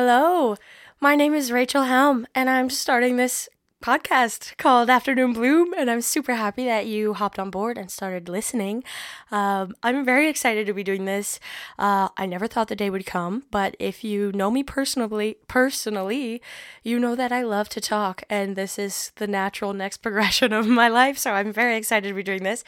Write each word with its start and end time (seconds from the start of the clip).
Hello, 0.00 0.54
my 1.00 1.16
name 1.16 1.34
is 1.34 1.50
Rachael 1.50 1.82
Helm, 1.82 2.24
and 2.32 2.48
I'm 2.48 2.70
starting 2.70 3.16
this 3.16 3.48
podcast 3.82 4.56
called 4.56 4.88
Afternoon 4.88 5.32
Bloom, 5.32 5.74
and 5.76 5.90
I'm 5.90 6.02
super 6.02 6.34
happy 6.34 6.64
that 6.66 6.86
you 6.86 7.14
hopped 7.14 7.36
on 7.36 7.50
board 7.50 7.76
and 7.76 7.90
started 7.90 8.28
listening. 8.28 8.84
Um, 9.32 9.74
I'm 9.82 10.04
very 10.04 10.28
excited 10.28 10.68
to 10.68 10.72
be 10.72 10.84
doing 10.84 11.04
this. 11.04 11.40
Uh, 11.80 12.10
I 12.16 12.26
never 12.26 12.46
thought 12.46 12.68
the 12.68 12.76
day 12.76 12.90
would 12.90 13.06
come, 13.06 13.42
but 13.50 13.74
if 13.80 14.04
you 14.04 14.30
know 14.30 14.52
me 14.52 14.62
personally, 14.62 15.38
personally, 15.48 16.40
you 16.84 17.00
know 17.00 17.16
that 17.16 17.32
I 17.32 17.42
love 17.42 17.68
to 17.70 17.80
talk, 17.80 18.22
and 18.30 18.54
this 18.54 18.78
is 18.78 19.10
the 19.16 19.26
natural 19.26 19.72
next 19.72 19.96
progression 20.04 20.52
of 20.52 20.68
my 20.68 20.86
life. 20.86 21.18
So 21.18 21.32
I'm 21.32 21.52
very 21.52 21.76
excited 21.76 22.06
to 22.06 22.14
be 22.14 22.22
doing 22.22 22.44
this. 22.44 22.62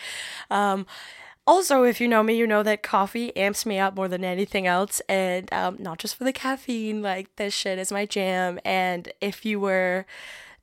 Um, 0.51 0.85
also, 1.51 1.83
if 1.83 2.01
you 2.01 2.07
know 2.07 2.23
me, 2.23 2.37
you 2.37 2.47
know 2.47 2.63
that 2.63 2.85
coffee 2.85 3.37
amps 3.37 3.67
me 3.67 3.77
up 3.81 3.97
more 3.97 4.07
than 4.07 4.23
anything 4.23 4.69
else, 4.69 5.01
and 5.09 5.53
um, 5.53 5.77
not 5.81 5.99
just 5.99 6.15
for 6.15 6.23
the 6.23 6.33
caffeine. 6.33 7.03
Like 7.03 7.35
this 7.35 7.53
shit 7.53 7.77
is 7.77 7.91
my 7.91 8.07
jam. 8.07 8.61
And 8.65 9.13
if 9.21 9.45
you 9.45 9.59
were 9.59 10.07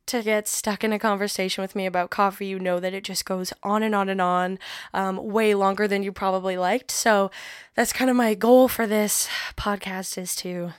to 0.06 0.24
get 0.24 0.48
stuck 0.48 0.86
in 0.86 0.94
a 0.94 0.98
conversation 1.00 1.62
with 1.62 1.76
me 1.76 1.86
about 1.86 2.10
coffee, 2.10 2.46
you 2.46 2.58
know 2.58 2.80
that 2.80 2.94
it 2.94 3.04
just 3.04 3.26
goes 3.26 3.52
on 3.64 3.84
and 3.84 3.94
on 3.94 4.08
and 4.08 4.22
on, 4.22 4.60
um, 4.94 5.18
way 5.18 5.54
longer 5.54 5.90
than 5.90 6.04
you 6.04 6.14
probably 6.14 6.56
liked. 6.56 6.90
So 6.90 7.32
that's 7.76 7.92
kind 7.92 8.10
of 8.10 8.16
my 8.16 8.34
goal 8.34 8.70
for 8.70 8.88
this 8.88 9.28
podcast 9.58 10.18
is 10.18 10.38
to 10.38 10.72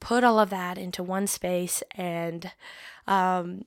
put 0.00 0.24
all 0.24 0.40
of 0.40 0.50
that 0.50 0.76
into 0.76 1.04
one 1.04 1.28
space 1.28 1.84
and 1.94 2.50
um, 3.06 3.64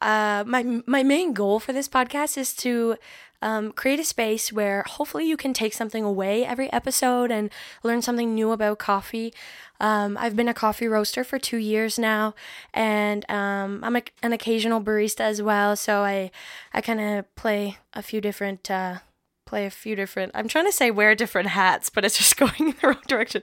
uh, 0.00 0.44
my 0.46 0.82
my 0.86 1.02
main 1.02 1.32
goal 1.32 1.58
for 1.58 1.72
this 1.72 1.88
podcast 1.88 2.38
is 2.38 2.54
to 2.54 2.96
um, 3.42 3.72
create 3.72 4.00
a 4.00 4.04
space 4.04 4.52
where 4.52 4.84
hopefully 4.86 5.26
you 5.26 5.36
can 5.36 5.52
take 5.52 5.72
something 5.72 6.02
away 6.02 6.44
every 6.44 6.72
episode 6.72 7.30
and 7.30 7.50
learn 7.82 8.02
something 8.02 8.34
new 8.34 8.52
about 8.52 8.78
coffee. 8.78 9.32
Um, 9.80 10.16
I've 10.18 10.34
been 10.34 10.48
a 10.48 10.54
coffee 10.54 10.88
roaster 10.88 11.22
for 11.22 11.38
two 11.38 11.58
years 11.58 11.98
now, 11.98 12.34
and 12.74 13.28
um, 13.30 13.80
I'm 13.84 13.96
a, 13.96 14.02
an 14.22 14.32
occasional 14.32 14.80
barista 14.80 15.20
as 15.20 15.40
well. 15.40 15.76
So 15.76 16.02
I 16.02 16.30
I 16.72 16.80
kind 16.80 17.00
of 17.00 17.34
play 17.36 17.78
a 17.92 18.02
few 18.02 18.20
different. 18.20 18.70
Uh, 18.70 18.98
play 19.46 19.64
a 19.64 19.70
few 19.70 19.96
different 19.96 20.30
i'm 20.34 20.46
trying 20.46 20.66
to 20.66 20.72
say 20.72 20.90
wear 20.90 21.14
different 21.14 21.48
hats 21.48 21.88
but 21.88 22.04
it's 22.04 22.18
just 22.18 22.36
going 22.36 22.52
in 22.58 22.74
the 22.82 22.88
wrong 22.88 23.00
direction 23.06 23.40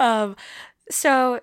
um, 0.00 0.34
so 0.90 1.38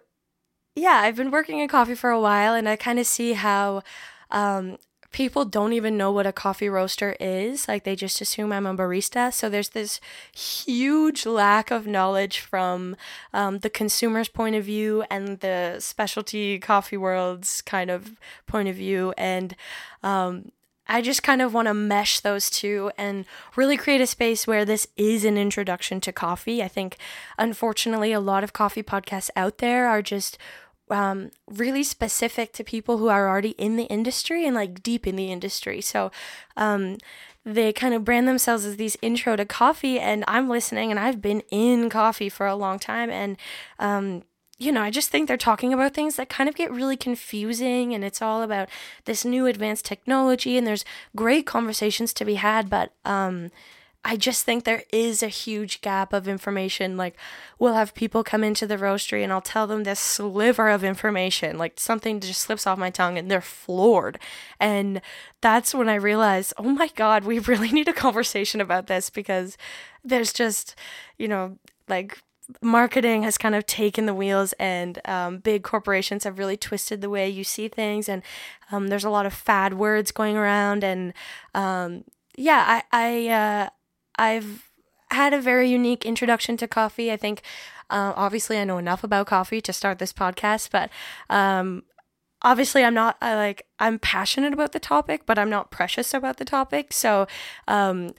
yeah 0.75 0.99
i've 1.05 1.15
been 1.15 1.31
working 1.31 1.59
in 1.59 1.69
coffee 1.69 1.95
for 1.95 2.09
a 2.09 2.19
while 2.19 2.53
and 2.53 2.67
i 2.67 2.75
kind 2.75 2.99
of 2.99 3.07
see 3.07 3.31
how 3.31 3.81
um, 4.29 4.77
people 5.11 5.43
don't 5.45 5.73
even 5.73 5.97
know 5.97 6.11
what 6.11 6.25
a 6.25 6.31
coffee 6.31 6.69
roaster 6.69 7.15
is. 7.19 7.67
Like 7.67 7.83
they 7.83 7.95
just 7.95 8.21
assume 8.21 8.51
I'm 8.51 8.65
a 8.65 8.75
barista. 8.75 9.33
So 9.33 9.49
there's 9.49 9.69
this 9.69 9.99
huge 10.33 11.25
lack 11.25 11.69
of 11.71 11.85
knowledge 11.85 12.39
from 12.39 12.95
um, 13.33 13.59
the 13.59 13.69
consumer's 13.69 14.29
point 14.29 14.55
of 14.55 14.65
view 14.65 15.03
and 15.09 15.39
the 15.39 15.77
specialty 15.79 16.59
coffee 16.59 16.97
world's 16.97 17.61
kind 17.61 17.91
of 17.91 18.15
point 18.47 18.69
of 18.69 18.75
view. 18.75 19.13
And 19.17 19.55
um, 20.01 20.51
I 20.87 21.01
just 21.01 21.23
kind 21.23 21.41
of 21.41 21.53
want 21.53 21.67
to 21.67 21.73
mesh 21.73 22.19
those 22.19 22.49
two 22.49 22.91
and 22.97 23.25
really 23.55 23.77
create 23.77 24.01
a 24.01 24.07
space 24.07 24.47
where 24.47 24.65
this 24.65 24.87
is 24.97 25.25
an 25.25 25.37
introduction 25.37 26.01
to 26.01 26.11
coffee. 26.11 26.63
I 26.63 26.67
think, 26.67 26.97
unfortunately, 27.37 28.11
a 28.11 28.19
lot 28.19 28.43
of 28.43 28.53
coffee 28.53 28.83
podcasts 28.83 29.29
out 29.35 29.59
there 29.59 29.87
are 29.87 30.01
just 30.01 30.37
um, 30.91 31.31
really 31.49 31.83
specific 31.83 32.53
to 32.53 32.63
people 32.63 32.97
who 32.97 33.07
are 33.07 33.27
already 33.27 33.51
in 33.51 33.75
the 33.75 33.85
industry 33.85 34.45
and 34.45 34.55
like 34.55 34.83
deep 34.83 35.07
in 35.07 35.15
the 35.15 35.31
industry. 35.31 35.81
So 35.81 36.11
um, 36.57 36.97
they 37.45 37.73
kind 37.73 37.93
of 37.93 38.05
brand 38.05 38.27
themselves 38.27 38.65
as 38.65 38.77
these 38.77 38.97
intro 39.01 39.35
to 39.35 39.45
coffee, 39.45 39.99
and 39.99 40.23
I'm 40.27 40.47
listening, 40.47 40.91
and 40.91 40.99
I've 40.99 41.21
been 41.21 41.41
in 41.49 41.89
coffee 41.89 42.29
for 42.29 42.45
a 42.45 42.55
long 42.55 42.77
time, 42.77 43.09
and 43.09 43.37
um, 43.79 44.23
you 44.59 44.71
know, 44.71 44.83
I 44.83 44.91
just 44.91 45.09
think 45.09 45.27
they're 45.27 45.37
talking 45.37 45.73
about 45.73 45.95
things 45.95 46.17
that 46.17 46.29
kind 46.29 46.47
of 46.47 46.53
get 46.53 46.71
really 46.71 46.95
confusing, 46.95 47.95
and 47.95 48.03
it's 48.03 48.21
all 48.21 48.43
about 48.43 48.69
this 49.05 49.25
new 49.25 49.47
advanced 49.47 49.85
technology, 49.85 50.55
and 50.55 50.67
there's 50.67 50.85
great 51.15 51.47
conversations 51.47 52.13
to 52.13 52.25
be 52.25 52.35
had, 52.35 52.69
but 52.69 52.93
um, 53.03 53.49
I 54.03 54.17
just 54.17 54.43
think 54.45 54.63
there 54.63 54.83
is 54.91 55.21
a 55.21 55.27
huge 55.27 55.81
gap 55.81 56.11
of 56.11 56.27
information. 56.27 56.97
Like, 56.97 57.15
we'll 57.59 57.75
have 57.75 57.93
people 57.93 58.23
come 58.23 58.43
into 58.43 58.65
the 58.65 58.77
roastery 58.77 59.23
and 59.23 59.31
I'll 59.31 59.41
tell 59.41 59.67
them 59.67 59.83
this 59.83 59.99
sliver 59.99 60.69
of 60.69 60.83
information, 60.83 61.57
like 61.59 61.79
something 61.79 62.19
just 62.19 62.41
slips 62.41 62.65
off 62.65 62.79
my 62.79 62.89
tongue 62.89 63.19
and 63.19 63.29
they're 63.29 63.41
floored. 63.41 64.17
And 64.59 65.01
that's 65.39 65.75
when 65.75 65.87
I 65.87 65.95
realized, 65.95 66.53
oh 66.57 66.63
my 66.63 66.87
God, 66.95 67.25
we 67.25 67.37
really 67.51 67.71
need 67.71 67.87
a 67.87 67.93
conversation 67.93 68.59
about 68.59 68.87
this 68.87 69.11
because 69.11 69.55
there's 70.03 70.33
just, 70.33 70.75
you 71.19 71.27
know, 71.27 71.57
like 71.87 72.17
marketing 72.61 73.23
has 73.23 73.37
kind 73.37 73.55
of 73.55 73.65
taken 73.65 74.07
the 74.07 74.13
wheels 74.13 74.53
and 74.53 74.99
um, 75.05 75.37
big 75.37 75.63
corporations 75.63 76.23
have 76.23 76.39
really 76.39 76.57
twisted 76.57 77.01
the 77.01 77.09
way 77.09 77.29
you 77.29 77.43
see 77.43 77.67
things 77.67 78.09
and 78.09 78.23
um, 78.71 78.87
there's 78.87 79.05
a 79.05 79.09
lot 79.09 79.25
of 79.25 79.33
fad 79.33 79.75
words 79.75 80.11
going 80.11 80.35
around 80.35 80.83
and 80.83 81.13
um, 81.55 82.03
yeah 82.35 82.65
i 82.67 82.83
i 82.91 83.27
uh, 83.29 83.69
I've 84.21 84.69
had 85.09 85.33
a 85.33 85.41
very 85.41 85.67
unique 85.67 86.05
introduction 86.05 86.55
to 86.57 86.67
coffee. 86.67 87.11
I 87.11 87.17
think, 87.17 87.41
uh, 87.89 88.13
obviously, 88.15 88.59
I 88.59 88.63
know 88.63 88.77
enough 88.77 89.03
about 89.03 89.25
coffee 89.25 89.61
to 89.61 89.73
start 89.73 89.97
this 89.97 90.13
podcast, 90.13 90.69
but 90.71 90.91
um, 91.27 91.83
obviously, 92.43 92.83
I'm 92.83 92.93
not 92.93 93.17
I 93.19 93.33
like 93.35 93.65
I'm 93.79 93.97
passionate 93.97 94.53
about 94.53 94.73
the 94.73 94.79
topic, 94.79 95.25
but 95.25 95.39
I'm 95.39 95.49
not 95.49 95.71
precious 95.71 96.13
about 96.13 96.37
the 96.37 96.45
topic. 96.45 96.93
So, 96.93 97.25
um, 97.67 98.13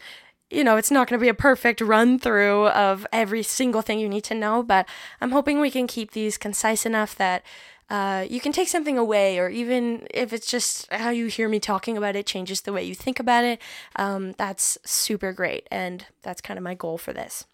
you 0.51 0.65
know, 0.65 0.77
it's 0.77 0.91
not 0.91 1.09
going 1.09 1.21
to 1.21 1.23
be 1.23 1.29
a 1.31 1.35
perfect 1.35 1.81
run 1.81 2.19
through 2.19 2.67
of 2.69 3.07
every 3.13 3.45
single 3.45 3.81
thing 3.81 4.01
you 4.01 4.09
need 4.09 4.25
to 4.25 4.35
know, 4.35 4.63
but 4.63 4.87
I'm 5.21 5.31
hoping 5.31 5.61
we 5.61 5.71
can 5.71 5.87
keep 5.87 6.11
these 6.11 6.37
concise 6.37 6.85
enough 6.85 7.15
that 7.15 7.45
uh, 7.93 8.25
you 8.27 8.41
can 8.41 8.53
take 8.53 8.69
something 8.69 8.97
away, 8.97 9.39
or 9.39 9.51
even 9.51 10.07
if 10.11 10.33
it's 10.33 10.51
just 10.51 10.91
how 10.91 11.11
you 11.11 11.27
hear 11.27 11.47
me 11.47 11.61
talking 11.61 11.99
about 11.99 12.17
it 12.17 12.25
changes 12.25 12.63
the 12.63 12.73
way 12.73 12.83
you 12.83 12.95
think 12.95 13.21
about 13.21 13.45
it, 13.45 13.61
um, 13.97 14.33
that's 14.39 14.79
super 14.83 15.31
great. 15.31 15.69
And 15.71 16.07
that's 16.23 16.41
kind 16.41 16.57
of 16.57 16.65
my 16.65 16.73
goal 16.73 16.97
for 16.97 17.13
this. 17.13 17.45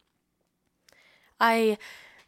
I 1.41 1.77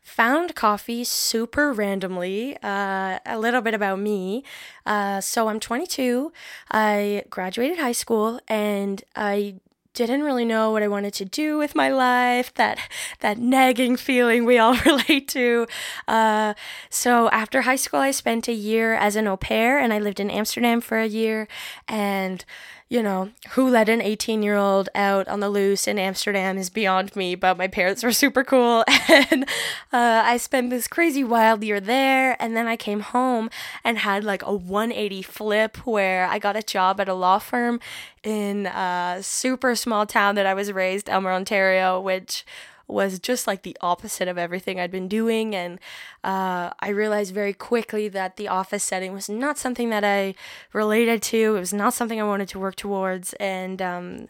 found 0.00 0.56
coffee 0.56 1.04
super 1.04 1.72
randomly. 1.72 2.56
Uh, 2.64 3.20
a 3.24 3.38
little 3.38 3.60
bit 3.60 3.74
about 3.74 4.00
me. 4.00 4.42
Uh, 4.84 5.20
so 5.20 5.48
I'm 5.48 5.60
22. 5.60 6.32
I 6.68 7.22
graduated 7.30 7.78
high 7.78 7.92
school 7.92 8.40
and 8.48 9.04
I 9.14 9.60
didn't 9.94 10.22
really 10.22 10.44
know 10.44 10.70
what 10.70 10.82
I 10.82 10.88
wanted 10.88 11.14
to 11.14 11.24
do 11.24 11.58
with 11.58 11.74
my 11.74 11.88
life, 11.88 12.54
that 12.54 12.78
that 13.20 13.38
nagging 13.38 13.96
feeling 13.96 14.44
we 14.44 14.58
all 14.58 14.74
relate 14.86 15.28
to. 15.28 15.66
Uh, 16.06 16.54
so 16.88 17.28
after 17.30 17.62
high 17.62 17.76
school, 17.76 18.00
I 18.00 18.10
spent 18.10 18.48
a 18.48 18.52
year 18.52 18.94
as 18.94 19.16
an 19.16 19.26
au 19.26 19.36
pair, 19.36 19.78
and 19.78 19.92
I 19.92 19.98
lived 19.98 20.20
in 20.20 20.30
Amsterdam 20.30 20.80
for 20.80 20.98
a 20.98 21.06
year, 21.06 21.48
and 21.88 22.44
you 22.90 23.04
know, 23.04 23.30
who 23.50 23.70
let 23.70 23.88
an 23.88 24.02
18 24.02 24.42
year 24.42 24.56
old 24.56 24.88
out 24.96 25.28
on 25.28 25.38
the 25.38 25.48
loose 25.48 25.86
in 25.86 25.96
Amsterdam 25.96 26.58
is 26.58 26.68
beyond 26.68 27.14
me, 27.14 27.36
but 27.36 27.56
my 27.56 27.68
parents 27.68 28.02
were 28.02 28.12
super 28.24 28.44
cool. 28.44 28.84
And 29.30 29.44
uh, 29.92 30.22
I 30.24 30.36
spent 30.38 30.70
this 30.70 30.88
crazy 30.88 31.22
wild 31.22 31.62
year 31.62 31.78
there. 31.78 32.36
And 32.40 32.56
then 32.56 32.66
I 32.66 32.76
came 32.76 33.00
home 33.00 33.48
and 33.84 33.98
had 33.98 34.24
like 34.24 34.42
a 34.42 34.52
180 34.52 35.22
flip 35.22 35.76
where 35.86 36.26
I 36.26 36.38
got 36.38 36.56
a 36.56 36.62
job 36.62 37.00
at 37.00 37.08
a 37.08 37.14
law 37.14 37.38
firm 37.38 37.80
in 38.24 38.66
a 38.66 39.18
super 39.20 39.76
small 39.76 40.04
town 40.04 40.34
that 40.34 40.46
I 40.46 40.54
was 40.54 40.72
raised, 40.72 41.08
Elmer, 41.08 41.32
Ontario, 41.32 42.00
which 42.00 42.44
was 42.92 43.18
just 43.18 43.46
like 43.46 43.62
the 43.62 43.76
opposite 43.80 44.28
of 44.28 44.38
everything 44.38 44.78
I'd 44.78 44.90
been 44.90 45.08
doing. 45.08 45.54
And 45.54 45.78
uh, 46.24 46.70
I 46.80 46.88
realized 46.88 47.34
very 47.34 47.52
quickly 47.52 48.08
that 48.08 48.36
the 48.36 48.48
office 48.48 48.84
setting 48.84 49.12
was 49.12 49.28
not 49.28 49.58
something 49.58 49.90
that 49.90 50.04
I 50.04 50.34
related 50.72 51.22
to. 51.22 51.56
It 51.56 51.60
was 51.60 51.72
not 51.72 51.94
something 51.94 52.20
I 52.20 52.24
wanted 52.24 52.48
to 52.50 52.58
work 52.58 52.76
towards. 52.76 53.32
And 53.34 53.80
um, 53.80 54.28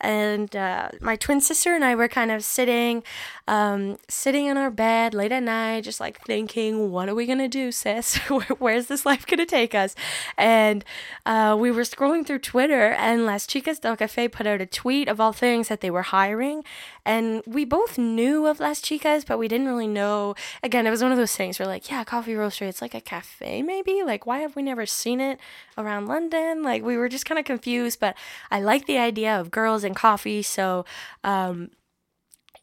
and 0.00 0.54
uh, 0.54 0.90
my 1.00 1.16
twin 1.16 1.40
sister 1.40 1.74
and 1.74 1.84
I 1.84 1.94
were 1.94 2.08
kind 2.08 2.30
of 2.30 2.44
sitting, 2.44 3.02
um, 3.48 3.98
sitting 4.08 4.46
in 4.46 4.56
our 4.56 4.70
bed 4.70 5.14
late 5.14 5.32
at 5.32 5.42
night, 5.42 5.84
just 5.84 6.00
like 6.00 6.20
thinking, 6.22 6.90
what 6.90 7.08
are 7.08 7.14
we 7.14 7.26
gonna 7.26 7.48
do, 7.48 7.72
sis? 7.72 8.16
Where's 8.58 8.86
this 8.86 9.06
life 9.06 9.26
gonna 9.26 9.46
take 9.46 9.74
us? 9.74 9.94
And 10.36 10.84
uh, 11.24 11.56
we 11.58 11.70
were 11.70 11.82
scrolling 11.82 12.26
through 12.26 12.40
Twitter, 12.40 12.92
and 12.92 13.24
Las 13.24 13.46
Chicas 13.46 13.80
del 13.80 13.96
Cafe 13.96 14.28
put 14.28 14.46
out 14.46 14.60
a 14.60 14.66
tweet 14.66 15.08
of 15.08 15.20
all 15.20 15.32
things 15.32 15.68
that 15.68 15.80
they 15.80 15.90
were 15.90 16.02
hiring, 16.02 16.62
and 17.06 17.42
we 17.46 17.64
both 17.64 17.96
knew 17.96 18.46
of 18.46 18.60
Las 18.60 18.80
Chicas, 18.80 19.24
but 19.24 19.38
we 19.38 19.48
didn't 19.48 19.68
really 19.68 19.86
know. 19.86 20.34
Again, 20.62 20.86
it 20.86 20.90
was 20.90 21.02
one 21.02 21.12
of 21.12 21.18
those 21.18 21.36
things 21.36 21.58
where 21.58 21.68
like, 21.68 21.88
yeah, 21.88 22.04
coffee 22.04 22.34
roastery, 22.34 22.68
it's 22.68 22.82
like 22.82 22.94
a 22.94 23.00
cafe, 23.00 23.62
maybe. 23.62 24.02
Like, 24.04 24.26
why 24.26 24.40
have 24.40 24.56
we 24.56 24.62
never 24.62 24.84
seen 24.84 25.20
it 25.20 25.38
around 25.78 26.06
London? 26.06 26.62
Like, 26.62 26.82
we 26.82 26.96
were 26.96 27.08
just 27.08 27.24
kind 27.24 27.38
of 27.38 27.44
confused, 27.44 28.00
but 28.00 28.16
I 28.50 28.60
like 28.60 28.86
the 28.86 28.98
idea 28.98 29.40
of 29.40 29.50
girls 29.50 29.84
and 29.86 29.96
coffee. 29.96 30.42
So, 30.42 30.84
um, 31.24 31.70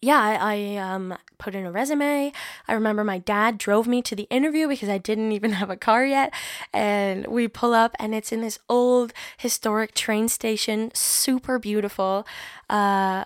yeah, 0.04 0.20
I, 0.20 0.36
I 0.36 0.76
um, 0.78 1.18
put 1.38 1.56
in 1.56 1.66
a 1.66 1.72
resume. 1.72 2.34
I 2.68 2.74
remember 2.74 3.06
my 3.06 3.20
dad 3.20 3.58
drove 3.58 3.88
me 3.88 4.02
to 4.02 4.16
the 4.16 4.28
interview 4.30 4.68
because 4.68 4.90
I 4.90 4.98
didn't 4.98 5.32
even 5.38 5.54
have 5.54 5.70
a 5.70 5.78
car 5.78 6.06
yet. 6.06 6.34
And 6.74 7.26
we 7.28 7.48
pull 7.48 7.74
up, 7.74 7.96
and 8.00 8.14
it's 8.14 8.32
in 8.32 8.42
this 8.42 8.60
old 8.68 9.14
historic 9.38 9.96
train 9.96 10.28
station, 10.28 10.92
super 10.94 11.58
beautiful. 11.58 12.28
Uh, 12.70 13.24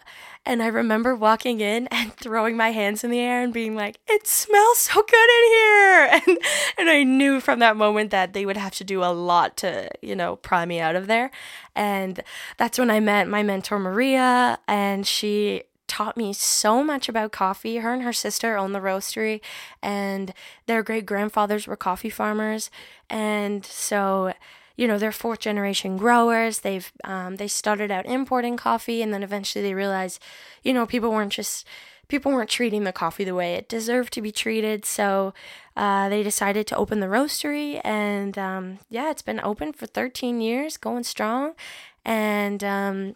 and 0.48 0.64
I 0.64 0.68
remember 0.68 1.14
walking 1.14 1.60
in 1.60 1.88
and 1.92 2.14
throwing 2.14 2.58
my 2.58 2.72
hands 2.72 3.04
in 3.04 3.12
the 3.12 3.20
air 3.20 3.44
and 3.44 3.54
being 3.54 3.76
like, 3.76 4.00
it 4.08 4.26
smells 4.26 4.80
so 4.80 5.04
good 5.04 5.30
in 5.30 5.52
here. 5.52 5.68
And, 6.28 6.38
and 6.78 6.90
I 6.90 7.04
knew 7.04 7.40
from 7.42 7.60
that 7.60 7.76
moment 7.76 8.12
that 8.12 8.34
they 8.34 8.46
would 8.46 8.56
have 8.58 8.74
to 8.76 8.84
do 8.84 9.04
a 9.04 9.12
lot 9.12 9.58
to, 9.58 9.90
you 10.02 10.16
know, 10.16 10.38
pry 10.38 10.66
me 10.66 10.80
out 10.80 10.96
of 10.96 11.08
there. 11.08 11.32
And 11.76 12.22
that's 12.58 12.80
when 12.80 12.90
I 12.90 13.00
met 13.00 13.28
my 13.28 13.44
mentor, 13.44 13.78
Maria, 13.78 14.58
and 14.68 15.06
she 15.06 15.64
taught 15.88 16.16
me 16.16 16.34
so 16.34 16.84
much 16.84 17.10
about 17.10 17.32
coffee. 17.32 17.78
Her 17.78 17.94
and 17.94 18.04
her 18.04 18.14
sister 18.14 18.58
own 18.58 18.72
the 18.72 18.80
roastery, 18.80 19.42
and 19.82 20.34
their 20.66 20.82
great 20.82 21.06
grandfathers 21.06 21.68
were 21.68 21.76
coffee 21.76 22.10
farmers. 22.10 22.72
And 23.10 23.66
so, 23.66 24.34
you 24.78 24.88
know, 24.88 24.98
they're 24.98 25.12
fourth 25.12 25.40
generation 25.40 25.98
growers. 25.98 26.60
They've 26.60 26.90
um, 27.04 27.36
they 27.36 27.48
started 27.48 27.92
out 27.92 28.06
importing 28.06 28.56
coffee, 28.56 29.02
and 29.02 29.14
then 29.14 29.24
eventually 29.24 29.64
they 29.64 29.74
realized, 29.74 30.22
you 30.64 30.74
know, 30.74 30.86
people 30.86 31.12
weren't 31.12 31.34
just 31.34 31.68
people 32.08 32.32
weren't 32.32 32.50
treating 32.50 32.84
the 32.84 32.94
coffee 32.94 33.26
the 33.26 33.36
way 33.36 33.56
it 33.56 33.68
deserved 33.68 34.14
to 34.14 34.22
be 34.22 34.32
treated. 34.32 34.86
So 34.86 35.34
uh, 35.76 36.08
they 36.10 36.24
decided 36.24 36.68
to 36.68 36.78
open 36.78 37.00
the 37.00 37.08
roastery, 37.08 37.82
and 37.84 38.38
um, 38.38 38.80
yeah, 38.90 39.10
it's 39.10 39.24
been 39.24 39.42
open 39.42 39.74
for 39.74 39.88
13 39.88 40.40
years, 40.40 40.78
going 40.78 41.04
strong, 41.04 41.54
and 42.06 42.64
um, 42.64 43.16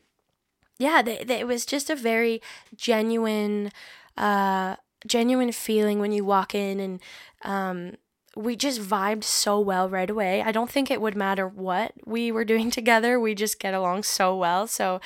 yeah, 0.79 1.03
they, 1.03 1.23
they, 1.23 1.39
it 1.39 1.47
was 1.47 1.65
just 1.65 1.91
a 1.91 1.95
very 1.95 2.41
genuine, 2.75 3.71
uh, 4.17 4.77
genuine 5.05 5.51
feeling 5.51 5.99
when 5.99 6.11
you 6.11 6.25
walk 6.25 6.55
in 6.55 6.79
and 6.79 6.99
um, 7.43 7.97
we 8.35 8.55
just 8.55 8.79
vibed 8.81 9.23
so 9.23 9.59
well 9.59 9.89
right 9.89 10.09
away. 10.09 10.41
I 10.41 10.51
don't 10.51 10.69
think 10.69 10.89
it 10.89 11.01
would 11.01 11.15
matter 11.15 11.47
what 11.47 11.93
we 12.05 12.31
were 12.31 12.45
doing 12.45 12.71
together. 12.79 13.19
We 13.19 13.35
just 13.35 13.59
get 13.59 13.73
along 13.73 14.03
so 14.03 14.35
well. 14.35 14.67
So, 14.67 15.01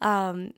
um, 0.00 0.54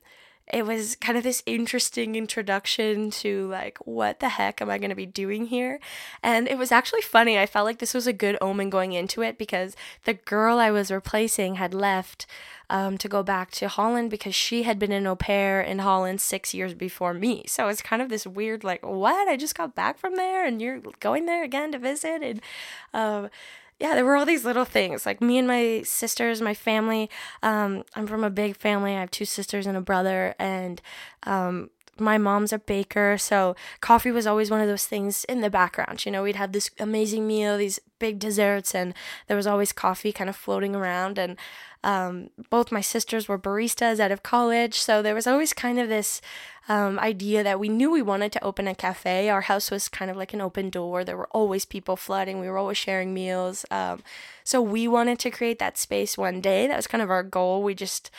it 0.53 0.67
was 0.67 0.97
kind 0.97 1.17
of 1.17 1.25
this 1.25 1.43
interesting 1.47 2.15
introduction 2.15 3.11
to 3.11 3.49
like 3.49 3.79
what 3.79 4.21
the 4.21 4.29
heck 4.29 4.61
am 4.61 4.71
i 4.71 4.79
going 4.79 4.91
to 4.91 4.97
be 4.97 5.07
doing 5.07 5.47
here? 5.47 5.81
And 6.23 6.47
it 6.47 6.59
was 6.59 6.71
actually 6.71 7.03
funny 7.03 7.39
i 7.39 7.47
felt 7.47 7.65
like 7.65 7.79
this 7.79 7.95
was 7.95 8.07
a 8.07 8.13
good 8.13 8.37
omen 8.41 8.71
going 8.71 8.93
into 8.93 9.23
it 9.23 9.39
because 9.39 9.77
the 10.05 10.15
girl 10.15 10.59
i 10.59 10.71
was 10.71 10.91
replacing 10.91 11.57
had 11.57 11.75
left 11.75 12.27
um, 12.71 12.97
to 12.99 13.09
go 13.09 13.23
back 13.23 13.51
to 13.53 13.69
holland 13.69 14.11
because 14.11 14.35
she 14.35 14.63
had 14.63 14.79
been 14.79 14.93
an 14.93 15.07
au 15.07 15.17
pair 15.17 15.61
in 15.61 15.81
holland 15.81 16.21
six 16.21 16.55
years 16.55 16.75
before 16.75 17.15
me. 17.15 17.45
So 17.47 17.69
it's 17.69 17.83
kind 17.83 18.03
of 18.03 18.09
this 18.09 18.27
weird 18.27 18.65
like 18.65 18.85
what? 18.85 19.29
I 19.29 19.37
just 19.37 19.55
got 19.55 19.75
back 19.75 19.99
from 19.99 20.17
there 20.17 20.45
and 20.45 20.61
you're 20.61 20.81
going 21.01 21.27
there 21.27 21.45
again 21.45 21.73
to 21.73 21.79
visit? 21.79 22.23
And 22.23 22.41
um, 22.93 23.31
yeah, 23.83 23.97
there 23.97 24.05
were 24.05 24.15
all 24.15 24.25
these 24.25 24.45
little 24.45 24.65
things. 24.65 25.05
Like 25.05 25.21
me 25.21 25.39
and 25.39 25.49
my 25.49 25.83
sisters, 25.85 26.41
my 26.41 26.55
family. 26.55 27.11
Um, 27.43 27.83
I'm 27.97 28.07
from 28.07 28.23
a 28.23 28.31
big 28.31 28.57
family. 28.57 28.95
I 28.95 29.01
have 29.01 29.11
two 29.11 29.25
sisters 29.25 29.67
and 29.67 29.77
a 29.77 29.81
brother, 29.81 30.37
and 30.39 30.81
um, 31.25 31.71
my 31.99 32.17
mom's 32.17 32.53
a 32.53 32.61
baker, 32.61 33.19
so 33.19 33.57
coffee 33.81 34.13
was 34.13 34.25
always 34.25 34.53
one 34.53 34.61
of 34.61 34.69
those 34.69 34.87
things 34.87 35.25
in 35.25 35.41
the 35.41 35.51
background. 35.51 36.07
You 36.07 36.13
know, 36.13 36.23
we'd 36.23 36.37
have 36.37 36.53
this 36.53 36.71
amazing 36.79 37.27
meal, 37.27 37.59
these 37.59 37.81
big 37.99 38.21
desserts, 38.21 38.73
and 38.73 38.95
there 39.27 39.37
was 39.37 39.49
always 39.49 39.73
coffee 39.73 40.13
kind 40.13 40.31
of 40.31 40.37
floating 40.37 40.77
around. 40.77 41.19
And 41.19 41.37
um, 41.85 42.31
both 42.51 42.73
my 42.73 42.81
sisters 42.81 43.29
were 43.29 43.39
baristas 43.39 43.99
out 43.99 44.13
of 44.13 44.23
college, 44.23 44.79
so 44.81 45.03
there 45.03 45.15
was 45.15 45.27
always 45.27 45.53
kind 45.53 45.79
of 45.79 45.89
this 45.89 46.21
um, 46.69 46.99
idea 46.99 47.43
that 47.43 47.59
we 47.59 47.69
knew 47.69 47.91
we 47.91 48.03
wanted 48.03 48.33
to 48.33 48.45
open 48.45 48.69
a 48.69 48.75
cafe. 48.75 49.29
Our 49.29 49.43
house 49.43 49.71
was 49.71 49.89
kind 49.89 50.11
of 50.11 50.17
like 50.17 50.33
an 50.33 50.41
open 50.41 50.71
door. 50.71 51.05
There 51.05 51.17
were 51.17 51.29
always 51.33 51.65
people 51.65 51.97
flooding. 51.97 52.41
We 52.41 52.49
were 52.49 52.59
always 52.59 52.79
sharing 52.79 53.13
meals. 53.13 53.65
Um, 53.71 54.03
so 54.45 54.61
we 54.63 54.87
wanted 54.87 55.19
to 55.21 55.31
create 55.31 55.59
that 55.59 55.77
space 55.77 56.17
one 56.17 56.41
day. 56.41 56.67
That 56.67 56.77
was 56.77 56.87
kind 56.87 57.03
of 57.03 57.11
our 57.11 57.25
goal. 57.25 57.63
We 57.63 57.75
just, 57.75 58.11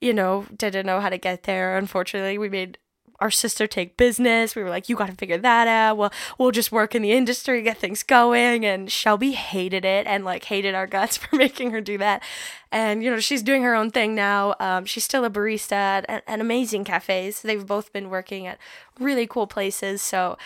you 0.00 0.14
know, 0.14 0.46
didn't 0.56 0.86
know 0.86 1.00
how 1.00 1.08
to 1.08 1.18
get 1.18 1.42
there. 1.42 1.76
Unfortunately, 1.76 2.38
we 2.38 2.48
made 2.48 2.78
our 3.20 3.30
sister 3.30 3.66
take 3.66 3.96
business. 3.96 4.54
We 4.54 4.62
were 4.62 4.70
like, 4.70 4.88
you 4.88 4.96
got 4.96 5.08
to 5.08 5.14
figure 5.14 5.38
that 5.38 5.66
out. 5.66 5.96
Well, 5.96 6.12
we'll 6.38 6.50
just 6.50 6.70
work 6.70 6.94
in 6.94 7.02
the 7.02 7.12
industry, 7.12 7.62
get 7.62 7.78
things 7.78 8.02
going. 8.02 8.64
And 8.64 8.90
Shelby 8.90 9.32
hated 9.32 9.84
it 9.84 10.06
and 10.06 10.24
like 10.24 10.44
hated 10.44 10.74
our 10.74 10.86
guts 10.86 11.16
for 11.18 11.36
making 11.36 11.72
her 11.72 11.80
do 11.80 11.98
that. 11.98 12.22
And, 12.70 13.02
you 13.02 13.10
know, 13.10 13.20
she's 13.20 13.42
doing 13.42 13.62
her 13.62 13.74
own 13.74 13.90
thing 13.90 14.14
now. 14.14 14.54
Um, 14.60 14.84
she's 14.84 15.04
still 15.04 15.24
a 15.24 15.30
barista 15.30 15.72
at, 15.72 16.08
at 16.08 16.40
amazing 16.40 16.84
cafes. 16.84 17.42
They've 17.42 17.66
both 17.66 17.92
been 17.92 18.10
working 18.10 18.46
at 18.46 18.58
really 18.98 19.26
cool 19.26 19.46
places. 19.46 20.02
So, 20.02 20.36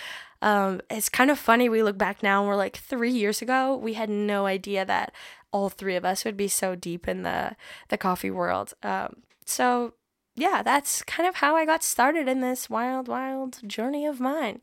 um, 0.40 0.80
it's 0.90 1.08
kind 1.08 1.30
of 1.30 1.38
funny. 1.38 1.68
We 1.68 1.82
look 1.84 1.96
back 1.96 2.22
now 2.22 2.40
and 2.40 2.48
we're 2.48 2.56
like, 2.56 2.76
three 2.76 3.12
years 3.12 3.42
ago, 3.42 3.76
we 3.76 3.94
had 3.94 4.10
no 4.10 4.46
idea 4.46 4.84
that 4.84 5.14
all 5.52 5.68
three 5.68 5.94
of 5.94 6.04
us 6.04 6.24
would 6.24 6.36
be 6.36 6.48
so 6.48 6.74
deep 6.74 7.06
in 7.06 7.22
the, 7.22 7.54
the 7.88 7.98
coffee 7.98 8.30
world. 8.30 8.74
Um, 8.82 9.18
so 9.44 9.94
yeah, 10.34 10.62
that's 10.62 11.02
kind 11.02 11.28
of 11.28 11.36
how 11.36 11.56
I 11.56 11.66
got 11.66 11.82
started 11.82 12.28
in 12.28 12.40
this 12.40 12.70
wild, 12.70 13.08
wild 13.08 13.58
journey 13.66 14.06
of 14.06 14.20
mine. 14.20 14.60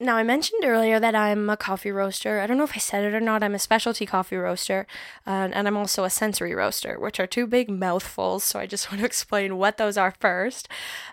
Now, 0.00 0.16
I 0.16 0.24
mentioned 0.24 0.64
earlier 0.64 0.98
that 0.98 1.14
I'm 1.14 1.48
a 1.48 1.56
coffee 1.56 1.92
roaster. 1.92 2.40
I 2.40 2.46
don't 2.46 2.58
know 2.58 2.64
if 2.64 2.74
I 2.74 2.78
said 2.78 3.04
it 3.04 3.14
or 3.14 3.20
not. 3.20 3.44
I'm 3.44 3.54
a 3.54 3.60
specialty 3.60 4.04
coffee 4.04 4.36
roaster, 4.36 4.86
uh, 5.26 5.48
and 5.52 5.68
I'm 5.68 5.76
also 5.76 6.02
a 6.02 6.10
sensory 6.10 6.52
roaster, 6.52 6.98
which 6.98 7.20
are 7.20 7.28
two 7.28 7.46
big 7.46 7.70
mouthfuls. 7.70 8.42
So 8.42 8.58
I 8.58 8.66
just 8.66 8.90
want 8.90 9.00
to 9.00 9.06
explain 9.06 9.56
what 9.56 9.78
those 9.78 9.96
are 9.96 10.12
first. 10.18 10.68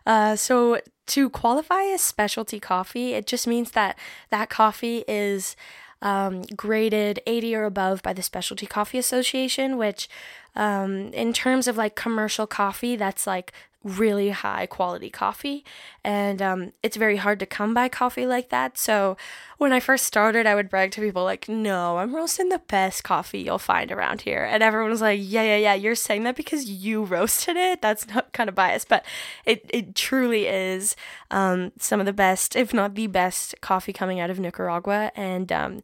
Uh, 0.06 0.36
so, 0.36 0.82
to 1.08 1.30
qualify 1.30 1.84
as 1.84 2.02
specialty 2.02 2.60
coffee, 2.60 3.14
it 3.14 3.28
just 3.28 3.46
means 3.46 3.72
that 3.72 3.98
that 4.30 4.50
coffee 4.50 5.04
is 5.08 5.56
um, 6.02 6.42
graded 6.56 7.20
80 7.28 7.56
or 7.56 7.66
above 7.66 8.02
by 8.02 8.14
the 8.14 8.24
Specialty 8.24 8.66
Coffee 8.66 8.98
Association, 8.98 9.78
which, 9.78 10.10
um, 10.56 11.14
in 11.14 11.34
terms 11.34 11.68
of 11.68 11.78
like 11.78 11.96
commercial 11.96 12.48
coffee, 12.48 12.96
that's 12.96 13.26
like 13.26 13.54
really 13.84 14.30
high 14.30 14.68
quality 14.68 15.10
coffee. 15.10 15.66
And 16.04 16.42
um, 16.42 16.72
it's 16.84 16.98
very 16.98 17.18
hard 17.18 17.40
to 17.40 17.46
come 17.46 17.74
by 17.74 17.90
coffee 17.90 18.28
like 18.28 18.50
that. 18.50 18.78
So 18.78 19.18
when 19.62 19.72
i 19.72 19.80
first 19.80 20.08
started 20.08 20.48
i 20.48 20.56
would 20.56 20.72
brag 20.72 20.90
to 20.90 21.00
people 21.00 21.24
like 21.24 21.48
no 21.48 22.00
i'm 22.00 22.16
roasting 22.16 22.50
the 22.50 22.58
best 22.58 23.04
coffee 23.04 23.42
you'll 23.42 23.60
find 23.60 23.92
around 23.92 24.22
here. 24.22 24.44
And 24.44 24.64
everyone 24.64 24.90
was 24.90 25.02
like 25.02 25.20
yeah 25.22 25.44
yeah 25.44 25.58
yeah 25.58 25.74
you're 25.76 25.94
saying 25.94 26.24
that 26.24 26.36
because 26.36 26.66
you 26.66 27.04
roasted 27.04 27.58
it? 27.58 27.82
That's 27.82 28.08
not 28.08 28.34
kind 28.34 28.50
of 28.50 28.56
biased 28.56 28.88
but 28.88 29.06
it, 29.46 29.70
it 29.70 29.96
truly 29.96 30.48
is 30.48 30.96
um, 31.30 31.72
some 31.78 32.00
of 32.00 32.06
the 32.06 32.14
best 32.14 32.56
if 32.56 32.74
not 32.74 32.96
the 32.96 33.08
best 33.08 33.54
coffee 33.62 33.94
coming 33.94 34.20
out 34.20 34.30
of 34.30 34.40
nicaragua. 34.40 35.12
And 35.16 35.52
um, 35.52 35.82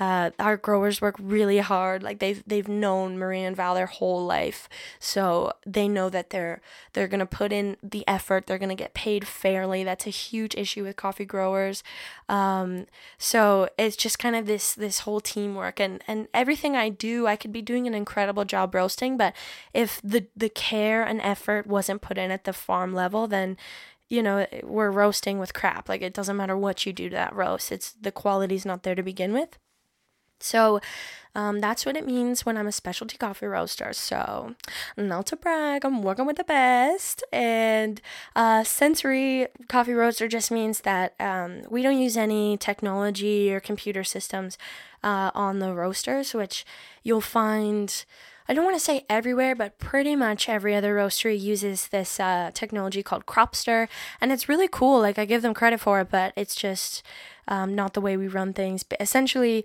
uh, 0.00 0.30
our 0.38 0.56
growers 0.56 1.02
work 1.02 1.14
really 1.18 1.58
hard. 1.58 2.02
Like 2.02 2.20
they've 2.20 2.42
they've 2.46 2.66
known 2.66 3.18
Maria 3.18 3.46
and 3.46 3.54
Val 3.54 3.74
their 3.74 3.86
whole 3.86 4.24
life, 4.24 4.66
so 4.98 5.52
they 5.66 5.88
know 5.88 6.08
that 6.08 6.30
they're 6.30 6.62
they're 6.94 7.06
gonna 7.06 7.26
put 7.26 7.52
in 7.52 7.76
the 7.82 8.02
effort. 8.08 8.46
They're 8.46 8.58
gonna 8.58 8.74
get 8.74 8.94
paid 8.94 9.28
fairly. 9.28 9.84
That's 9.84 10.06
a 10.06 10.10
huge 10.10 10.54
issue 10.54 10.84
with 10.84 10.96
coffee 10.96 11.26
growers. 11.26 11.84
Um, 12.30 12.86
so 13.18 13.68
it's 13.76 13.94
just 13.96 14.18
kind 14.18 14.34
of 14.34 14.46
this 14.46 14.74
this 14.74 15.00
whole 15.00 15.20
teamwork 15.20 15.78
and 15.78 16.02
and 16.08 16.28
everything 16.32 16.74
I 16.74 16.88
do, 16.88 17.26
I 17.26 17.36
could 17.36 17.52
be 17.52 17.62
doing 17.62 17.86
an 17.86 17.94
incredible 17.94 18.46
job 18.46 18.74
roasting, 18.74 19.18
but 19.18 19.34
if 19.74 20.00
the 20.02 20.26
the 20.34 20.48
care 20.48 21.04
and 21.04 21.20
effort 21.20 21.66
wasn't 21.66 22.00
put 22.00 22.16
in 22.16 22.30
at 22.30 22.44
the 22.44 22.54
farm 22.54 22.94
level, 22.94 23.28
then 23.28 23.58
you 24.08 24.22
know 24.22 24.46
we're 24.64 24.90
roasting 24.90 25.38
with 25.38 25.54
crap 25.54 25.88
like 25.88 26.02
it 26.02 26.12
doesn't 26.12 26.36
matter 26.36 26.56
what 26.56 26.84
you 26.84 26.92
do 26.92 27.08
to 27.08 27.14
that 27.14 27.32
roast 27.32 27.70
it's 27.70 27.92
the 27.92 28.10
quality's 28.10 28.66
not 28.66 28.82
there 28.82 28.96
to 28.96 29.04
begin 29.04 29.32
with 29.32 29.56
so 30.40 30.80
um, 31.34 31.60
that's 31.60 31.86
what 31.86 31.96
it 31.96 32.06
means 32.06 32.44
when 32.44 32.56
I'm 32.56 32.66
a 32.66 32.72
specialty 32.72 33.16
coffee 33.16 33.46
roaster. 33.46 33.92
So, 33.92 34.54
not 34.96 35.26
to 35.26 35.36
brag, 35.36 35.84
I'm 35.84 36.02
working 36.02 36.26
with 36.26 36.36
the 36.36 36.44
best. 36.44 37.22
And 37.32 38.00
uh, 38.34 38.64
sensory 38.64 39.46
coffee 39.68 39.92
roaster 39.92 40.26
just 40.26 40.50
means 40.50 40.80
that 40.80 41.14
um, 41.20 41.62
we 41.70 41.82
don't 41.82 42.00
use 42.00 42.16
any 42.16 42.56
technology 42.56 43.52
or 43.52 43.60
computer 43.60 44.02
systems 44.02 44.58
uh, 45.04 45.30
on 45.34 45.60
the 45.60 45.72
roasters, 45.72 46.34
which 46.34 46.64
you'll 47.02 47.20
find. 47.20 48.04
I 48.48 48.52
don't 48.52 48.64
want 48.64 48.76
to 48.76 48.84
say 48.84 49.06
everywhere, 49.08 49.54
but 49.54 49.78
pretty 49.78 50.16
much 50.16 50.48
every 50.48 50.74
other 50.74 50.96
roastery 50.96 51.38
uses 51.38 51.86
this 51.86 52.18
uh, 52.18 52.50
technology 52.52 53.00
called 53.00 53.24
Cropster, 53.24 53.86
and 54.20 54.32
it's 54.32 54.48
really 54.48 54.66
cool. 54.66 55.00
Like 55.00 55.20
I 55.20 55.24
give 55.24 55.42
them 55.42 55.54
credit 55.54 55.78
for 55.78 56.00
it, 56.00 56.10
but 56.10 56.32
it's 56.34 56.56
just 56.56 57.04
um, 57.46 57.76
not 57.76 57.94
the 57.94 58.00
way 58.00 58.16
we 58.16 58.26
run 58.26 58.52
things. 58.52 58.82
But 58.82 59.00
essentially, 59.00 59.64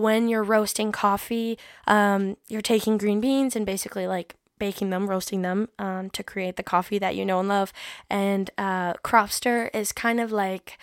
when 0.00 0.28
you're 0.28 0.42
roasting 0.42 0.92
coffee, 0.92 1.58
um, 1.86 2.36
you're 2.48 2.62
taking 2.62 2.98
green 2.98 3.20
beans 3.20 3.56
and 3.56 3.66
basically 3.66 4.06
like 4.06 4.36
baking 4.58 4.90
them, 4.90 5.08
roasting 5.08 5.42
them 5.42 5.68
um, 5.78 6.10
to 6.10 6.22
create 6.22 6.56
the 6.56 6.62
coffee 6.62 6.98
that 6.98 7.16
you 7.16 7.24
know 7.24 7.40
and 7.40 7.48
love. 7.48 7.72
And 8.08 8.50
uh, 8.58 8.94
Cropster 8.94 9.70
is 9.74 9.92
kind 9.92 10.20
of 10.20 10.32
like 10.32 10.78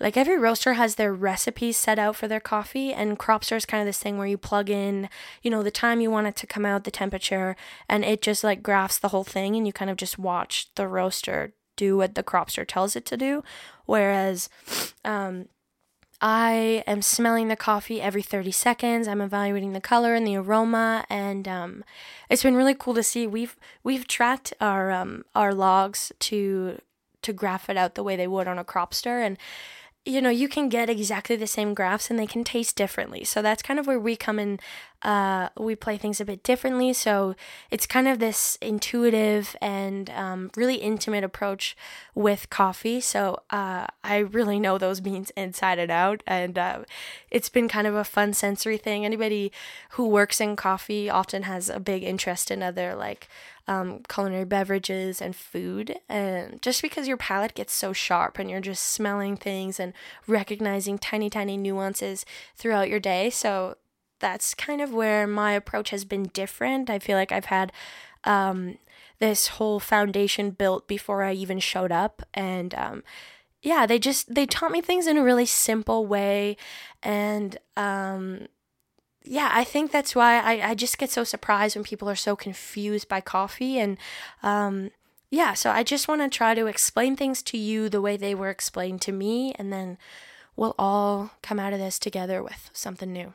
like 0.00 0.16
every 0.16 0.36
roaster 0.36 0.72
has 0.72 0.96
their 0.96 1.14
recipes 1.14 1.76
set 1.76 1.96
out 1.96 2.16
for 2.16 2.26
their 2.26 2.40
coffee 2.40 2.92
and 2.92 3.20
cropster 3.20 3.56
is 3.56 3.64
kind 3.64 3.80
of 3.80 3.86
this 3.86 4.00
thing 4.00 4.18
where 4.18 4.26
you 4.26 4.36
plug 4.36 4.68
in 4.68 5.08
you 5.42 5.50
know 5.50 5.62
the 5.62 5.70
time 5.70 6.00
you 6.00 6.10
want 6.10 6.26
it 6.26 6.34
to 6.34 6.46
come 6.46 6.66
out 6.66 6.82
the 6.82 6.90
temperature 6.90 7.54
and 7.88 8.04
it 8.04 8.20
just 8.20 8.42
like 8.42 8.64
graphs 8.64 8.98
the 8.98 9.08
whole 9.08 9.22
thing 9.22 9.54
and 9.54 9.64
you 9.64 9.72
kind 9.72 9.92
of 9.92 9.96
just 9.96 10.18
watch 10.18 10.74
the 10.74 10.88
roaster 10.88 11.52
do 11.76 11.96
what 11.96 12.14
the 12.14 12.22
cropster 12.22 12.66
tells 12.66 12.96
it 12.96 13.04
to 13.06 13.16
do. 13.16 13.42
Whereas 13.86 14.48
um, 15.04 15.48
I 16.22 16.84
am 16.86 17.02
smelling 17.02 17.48
the 17.48 17.56
coffee 17.56 18.00
every 18.00 18.22
30 18.22 18.52
seconds. 18.52 19.08
I'm 19.08 19.20
evaluating 19.20 19.72
the 19.72 19.80
color 19.80 20.14
and 20.14 20.24
the 20.24 20.36
aroma, 20.36 21.04
and 21.10 21.48
um, 21.48 21.84
it's 22.30 22.44
been 22.44 22.54
really 22.54 22.76
cool 22.76 22.94
to 22.94 23.02
see. 23.02 23.26
We've 23.26 23.56
we've 23.82 24.06
tracked 24.06 24.54
our 24.60 24.92
um, 24.92 25.24
our 25.34 25.52
logs 25.52 26.12
to 26.20 26.80
to 27.22 27.32
graph 27.32 27.68
it 27.68 27.76
out 27.76 27.96
the 27.96 28.04
way 28.04 28.14
they 28.14 28.28
would 28.28 28.46
on 28.46 28.56
a 28.56 28.64
cropster, 28.64 29.26
and 29.26 29.36
you 30.04 30.20
know, 30.20 30.30
you 30.30 30.48
can 30.48 30.68
get 30.68 30.90
exactly 30.90 31.36
the 31.36 31.46
same 31.46 31.74
graphs 31.74 32.10
and 32.10 32.18
they 32.18 32.26
can 32.26 32.42
taste 32.42 32.76
differently. 32.76 33.24
So 33.24 33.40
that's 33.40 33.62
kind 33.62 33.78
of 33.78 33.86
where 33.86 34.00
we 34.00 34.16
come 34.16 34.38
in. 34.38 34.58
Uh, 35.02 35.48
we 35.58 35.74
play 35.74 35.96
things 35.96 36.20
a 36.20 36.24
bit 36.24 36.42
differently. 36.42 36.92
So 36.92 37.34
it's 37.70 37.86
kind 37.86 38.06
of 38.06 38.18
this 38.18 38.56
intuitive 38.60 39.56
and 39.60 40.08
um, 40.10 40.50
really 40.56 40.76
intimate 40.76 41.24
approach 41.24 41.76
with 42.14 42.50
coffee. 42.50 43.00
So 43.00 43.40
uh, 43.50 43.86
I 44.04 44.18
really 44.18 44.60
know 44.60 44.78
those 44.78 45.00
beans 45.08 45.30
inside 45.36 45.78
and 45.78 45.90
out. 45.90 46.22
And 46.26 46.56
uh, 46.56 46.80
it's 47.30 47.48
been 47.48 47.68
kind 47.68 47.86
of 47.86 47.94
a 47.94 48.04
fun 48.04 48.32
sensory 48.32 48.78
thing. 48.78 49.04
Anybody 49.04 49.52
who 49.90 50.08
works 50.08 50.40
in 50.40 50.56
coffee 50.56 51.10
often 51.10 51.44
has 51.44 51.68
a 51.68 51.80
big 51.80 52.02
interest 52.04 52.50
in 52.50 52.62
other, 52.62 52.94
like, 52.94 53.28
um, 53.68 54.00
culinary 54.08 54.44
beverages 54.44 55.20
and 55.20 55.34
food. 55.36 55.98
And 56.08 56.60
just 56.62 56.82
because 56.82 57.08
your 57.08 57.16
palate 57.16 57.54
gets 57.54 57.72
so 57.72 57.92
sharp 57.92 58.38
and 58.38 58.50
you're 58.50 58.60
just 58.60 58.84
smelling 58.84 59.36
things 59.36 59.78
and 59.78 59.92
recognizing 60.26 60.98
tiny, 60.98 61.30
tiny 61.30 61.56
nuances 61.56 62.24
throughout 62.56 62.88
your 62.88 63.00
day. 63.00 63.30
So 63.30 63.76
that's 64.22 64.54
kind 64.54 64.80
of 64.80 64.94
where 64.94 65.26
my 65.26 65.52
approach 65.52 65.90
has 65.90 66.06
been 66.06 66.30
different. 66.32 66.88
I 66.88 66.98
feel 66.98 67.18
like 67.18 67.32
I've 67.32 67.46
had 67.46 67.72
um, 68.24 68.78
this 69.18 69.48
whole 69.48 69.80
foundation 69.80 70.50
built 70.50 70.88
before 70.88 71.22
I 71.22 71.34
even 71.34 71.58
showed 71.58 71.92
up. 71.92 72.22
And 72.32 72.74
um, 72.74 73.02
yeah, 73.60 73.84
they 73.84 73.98
just 73.98 74.34
they 74.34 74.46
taught 74.46 74.72
me 74.72 74.80
things 74.80 75.06
in 75.06 75.18
a 75.18 75.22
really 75.22 75.46
simple 75.46 76.06
way, 76.06 76.56
and 77.02 77.58
um, 77.76 78.46
yeah, 79.24 79.50
I 79.52 79.64
think 79.64 79.92
that's 79.92 80.14
why 80.14 80.40
I, 80.40 80.70
I 80.70 80.74
just 80.74 80.98
get 80.98 81.10
so 81.10 81.24
surprised 81.24 81.76
when 81.76 81.84
people 81.84 82.08
are 82.08 82.16
so 82.16 82.34
confused 82.34 83.08
by 83.08 83.20
coffee. 83.20 83.78
And 83.78 83.98
um, 84.42 84.90
yeah, 85.30 85.54
so 85.54 85.70
I 85.70 85.82
just 85.82 86.08
want 86.08 86.22
to 86.22 86.28
try 86.28 86.54
to 86.54 86.66
explain 86.66 87.16
things 87.16 87.42
to 87.44 87.58
you 87.58 87.88
the 87.88 88.00
way 88.00 88.16
they 88.16 88.34
were 88.34 88.50
explained 88.50 89.00
to 89.02 89.12
me. 89.12 89.54
And 89.58 89.72
then 89.72 89.98
we'll 90.56 90.74
all 90.78 91.32
come 91.42 91.60
out 91.60 91.72
of 91.72 91.78
this 91.78 91.98
together 91.98 92.42
with 92.42 92.70
something 92.72 93.12
new. 93.12 93.32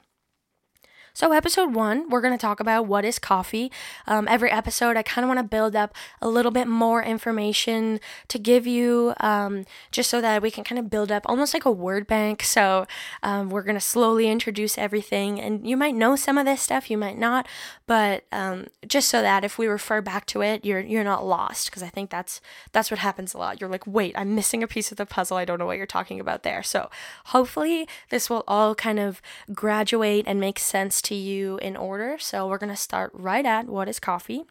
So, 1.18 1.32
episode 1.32 1.74
one, 1.74 2.10
we're 2.10 2.22
going 2.22 2.36
to 2.36 2.40
talk 2.40 2.60
about 2.60 2.86
what 2.86 3.04
is 3.04 3.18
coffee. 3.18 3.72
Um, 4.06 4.28
every 4.30 4.52
episode, 4.52 4.98
I 4.98 5.02
kind 5.02 5.26
of 5.26 5.30
want 5.30 5.40
to 5.40 5.44
build 5.44 5.76
up 5.76 5.96
a 6.22 6.30
little 6.30 6.52
bit 6.52 6.68
more 6.68 7.02
information 7.02 8.00
to 8.28 8.38
give 8.38 8.68
you, 8.68 9.16
um, 9.20 9.66
just 9.92 10.12
so 10.12 10.22
that 10.22 10.44
we 10.44 10.52
can 10.52 10.64
kind 10.64 10.78
of 10.78 10.92
build 10.92 11.12
up 11.12 11.24
almost 11.26 11.56
like 11.56 11.66
a 11.66 11.72
word 11.72 12.06
bank. 12.06 12.44
So, 12.44 12.86
um, 13.24 13.50
we're 13.50 13.64
going 13.64 13.74
to 13.74 13.82
slowly 13.82 14.30
introduce 14.30 14.78
everything, 14.78 15.42
and 15.42 15.68
you 15.68 15.76
might 15.76 15.96
know 15.96 16.16
some 16.16 16.38
of 16.38 16.46
this 16.46 16.62
stuff, 16.62 16.92
you 16.92 17.00
might 17.00 17.18
not, 17.18 17.48
but 17.88 18.26
um, 18.32 18.68
just 18.88 19.10
so 19.10 19.24
that 19.24 19.44
if 19.44 19.58
we 19.58 19.66
refer 19.66 20.02
back 20.02 20.28
to 20.28 20.44
it, 20.44 20.64
you're 20.64 20.82
you're 20.82 21.04
not 21.04 21.26
lost. 21.26 21.72
Because 21.72 21.82
I 21.82 21.90
think 21.90 22.12
that's 22.12 22.42
that's 22.74 22.92
what 22.92 23.00
happens 23.00 23.34
a 23.34 23.40
lot. 23.40 23.60
You're 23.60 23.72
like, 23.72 23.88
wait, 23.88 24.14
I'm 24.16 24.36
missing 24.36 24.62
a 24.62 24.68
piece 24.68 24.92
of 24.92 24.98
the 24.98 25.06
puzzle. 25.08 25.38
I 25.38 25.46
don't 25.46 25.58
know 25.58 25.66
what 25.66 25.78
you're 25.78 25.88
talking 25.88 26.20
about 26.20 26.44
there. 26.44 26.62
So, 26.62 26.92
hopefully, 27.26 27.88
this 28.12 28.30
will 28.30 28.44
all 28.48 28.76
kind 28.76 29.00
of 29.00 29.20
graduate 29.52 30.26
and 30.28 30.40
make 30.40 30.60
sense 30.60 31.02
to 31.08 31.16
you 31.16 31.58
in 31.58 31.76
order. 31.76 32.18
So 32.20 32.48
we're 32.48 32.58
going 32.58 32.76
to 32.76 32.76
start 32.76 33.12
right 33.14 33.46
at 33.46 33.68
what 33.68 33.90
is 33.90 34.00
coffee. 34.00 34.44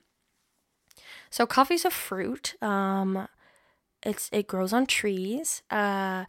So 1.31 1.47
coffee's 1.47 1.85
a 1.85 1.91
fruit. 1.91 2.55
Um, 2.63 3.29
it's 4.03 4.29
it 4.33 4.47
grows 4.47 4.73
on 4.73 4.87
trees. 4.87 5.63
Uh, 5.71 6.25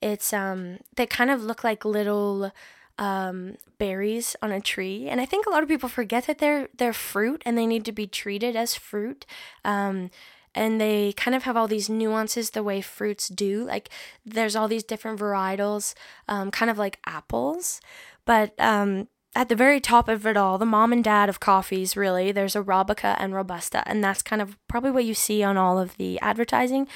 it's 0.00 0.32
um 0.32 0.78
they 0.96 1.06
kind 1.06 1.30
of 1.30 1.42
look 1.42 1.64
like 1.64 1.84
little 1.84 2.52
um, 2.98 3.56
berries 3.78 4.36
on 4.42 4.52
a 4.52 4.60
tree, 4.60 5.08
and 5.08 5.20
I 5.20 5.26
think 5.26 5.46
a 5.46 5.50
lot 5.50 5.62
of 5.62 5.68
people 5.68 5.88
forget 5.88 6.26
that 6.26 6.38
they're 6.38 6.68
they're 6.76 6.92
fruit 6.92 7.42
and 7.46 7.56
they 7.56 7.66
need 7.66 7.84
to 7.86 7.92
be 7.92 8.06
treated 8.06 8.54
as 8.54 8.74
fruit. 8.74 9.26
Um, 9.64 10.10
and 10.54 10.78
they 10.78 11.14
kind 11.14 11.34
of 11.34 11.44
have 11.44 11.56
all 11.56 11.66
these 11.66 11.88
nuances 11.88 12.50
the 12.50 12.62
way 12.62 12.82
fruits 12.82 13.28
do. 13.28 13.64
Like 13.64 13.88
there's 14.26 14.54
all 14.54 14.68
these 14.68 14.84
different 14.84 15.18
varietals, 15.18 15.94
um, 16.28 16.50
kind 16.50 16.70
of 16.70 16.76
like 16.76 16.98
apples, 17.06 17.80
but 18.26 18.52
um, 18.60 19.08
at 19.34 19.48
the 19.48 19.56
very 19.56 19.80
top 19.80 20.08
of 20.08 20.26
it 20.26 20.36
all, 20.36 20.58
the 20.58 20.66
mom 20.66 20.92
and 20.92 21.02
dad 21.02 21.28
of 21.28 21.40
coffees, 21.40 21.96
really, 21.96 22.32
there's 22.32 22.54
Arabica 22.54 23.16
and 23.18 23.34
Robusta, 23.34 23.82
and 23.86 24.04
that's 24.04 24.22
kind 24.22 24.42
of 24.42 24.58
probably 24.68 24.90
what 24.90 25.04
you 25.04 25.14
see 25.14 25.42
on 25.42 25.56
all 25.56 25.78
of 25.78 25.96
the 25.96 26.20
advertising. 26.20 26.86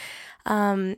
Um, 0.45 0.97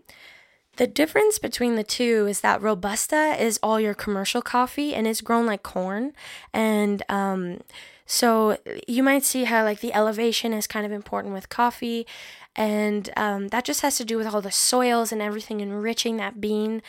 the 0.76 0.86
difference 0.86 1.38
between 1.38 1.74
the 1.74 1.84
two 1.84 2.26
is 2.28 2.40
that 2.40 2.62
Robusta 2.62 3.36
is 3.38 3.58
all 3.62 3.80
your 3.80 3.94
commercial 3.94 4.40
coffee 4.40 4.94
and 4.94 5.08
it's 5.08 5.20
grown 5.20 5.44
like 5.44 5.64
corn. 5.64 6.12
And 6.54 7.02
um, 7.08 7.62
so 8.06 8.58
you 8.86 9.02
might 9.02 9.24
see 9.24 9.44
how, 9.44 9.64
like, 9.64 9.80
the 9.80 9.92
elevation 9.92 10.52
is 10.52 10.68
kind 10.68 10.86
of 10.86 10.92
important 10.92 11.34
with 11.34 11.48
coffee. 11.48 12.06
And 12.54 13.10
um, 13.16 13.48
that 13.48 13.64
just 13.64 13.80
has 13.80 13.96
to 13.98 14.04
do 14.04 14.16
with 14.16 14.28
all 14.28 14.40
the 14.40 14.52
soils 14.52 15.10
and 15.10 15.20
everything 15.20 15.60
enriching 15.60 16.16
that 16.18 16.40
bean. 16.40 16.80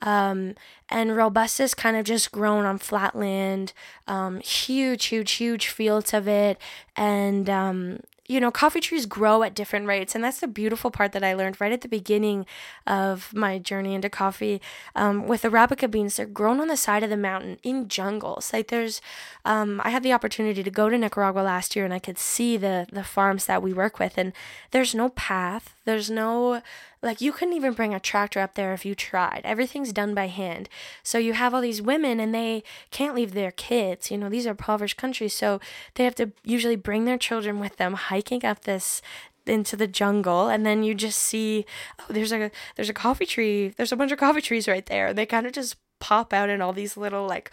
Um, 0.00 0.54
and 0.88 1.16
Robusta's 1.16 1.74
kind 1.74 1.96
of 1.96 2.04
just 2.04 2.30
grown 2.32 2.64
on 2.64 2.78
flat 2.78 3.16
land, 3.16 3.72
um, 4.06 4.40
huge, 4.40 5.06
huge, 5.06 5.32
huge 5.32 5.68
fields 5.68 6.14
of 6.14 6.28
it. 6.28 6.58
And 6.96 7.50
um, 7.50 8.00
you 8.28 8.40
know, 8.40 8.50
coffee 8.50 8.80
trees 8.80 9.06
grow 9.06 9.42
at 9.42 9.54
different 9.54 9.86
rates. 9.86 10.14
And 10.14 10.22
that's 10.22 10.40
the 10.40 10.46
beautiful 10.46 10.90
part 10.90 11.12
that 11.12 11.24
I 11.24 11.32
learned 11.32 11.60
right 11.62 11.72
at 11.72 11.80
the 11.80 11.88
beginning 11.88 12.44
of 12.86 13.32
my 13.34 13.58
journey 13.58 13.94
into 13.94 14.10
coffee. 14.10 14.60
Um, 14.94 15.26
with 15.26 15.42
Arabica 15.42 15.90
beans, 15.90 16.16
they're 16.16 16.26
grown 16.26 16.60
on 16.60 16.68
the 16.68 16.76
side 16.76 17.02
of 17.02 17.08
the 17.08 17.16
mountain 17.16 17.58
in 17.62 17.88
jungles. 17.88 18.52
Like 18.52 18.68
there's, 18.68 19.00
um, 19.46 19.80
I 19.82 19.88
had 19.88 20.02
the 20.02 20.12
opportunity 20.12 20.62
to 20.62 20.70
go 20.70 20.90
to 20.90 20.98
Nicaragua 20.98 21.40
last 21.40 21.74
year 21.74 21.86
and 21.86 21.94
I 21.94 21.98
could 21.98 22.18
see 22.18 22.58
the, 22.58 22.86
the 22.92 23.02
farms 23.02 23.46
that 23.46 23.62
we 23.62 23.72
work 23.72 23.98
with. 23.98 24.18
And 24.18 24.34
there's 24.72 24.94
no 24.94 25.08
path, 25.08 25.74
there's 25.88 26.10
no 26.10 26.60
like 27.02 27.22
you 27.22 27.32
couldn't 27.32 27.54
even 27.54 27.72
bring 27.72 27.94
a 27.94 28.00
tractor 28.00 28.40
up 28.40 28.56
there 28.56 28.74
if 28.74 28.84
you 28.84 28.94
tried. 28.94 29.40
Everything's 29.42 29.90
done 29.90 30.14
by 30.14 30.26
hand. 30.26 30.68
So 31.02 31.16
you 31.16 31.32
have 31.32 31.54
all 31.54 31.62
these 31.62 31.80
women 31.80 32.20
and 32.20 32.34
they 32.34 32.62
can't 32.90 33.14
leave 33.14 33.32
their 33.32 33.52
kids. 33.52 34.10
You 34.10 34.18
know, 34.18 34.28
these 34.28 34.46
are 34.46 34.50
impoverished 34.50 34.98
countries, 34.98 35.32
so 35.32 35.60
they 35.94 36.04
have 36.04 36.14
to 36.16 36.32
usually 36.44 36.76
bring 36.76 37.06
their 37.06 37.16
children 37.16 37.58
with 37.58 37.78
them 37.78 37.94
hiking 37.94 38.44
up 38.44 38.64
this 38.64 39.00
into 39.46 39.76
the 39.76 39.86
jungle 39.86 40.48
and 40.48 40.66
then 40.66 40.82
you 40.82 40.94
just 40.94 41.18
see 41.18 41.64
oh 41.98 42.04
there's 42.10 42.32
a 42.32 42.50
there's 42.76 42.90
a 42.90 42.94
coffee 42.94 43.24
tree. 43.24 43.68
There's 43.68 43.92
a 43.92 43.96
bunch 43.96 44.12
of 44.12 44.18
coffee 44.18 44.42
trees 44.42 44.68
right 44.68 44.84
there. 44.84 45.14
They 45.14 45.24
kind 45.24 45.46
of 45.46 45.54
just 45.54 45.76
pop 46.00 46.34
out 46.34 46.50
in 46.50 46.60
all 46.60 46.74
these 46.74 46.98
little 46.98 47.26
like 47.26 47.50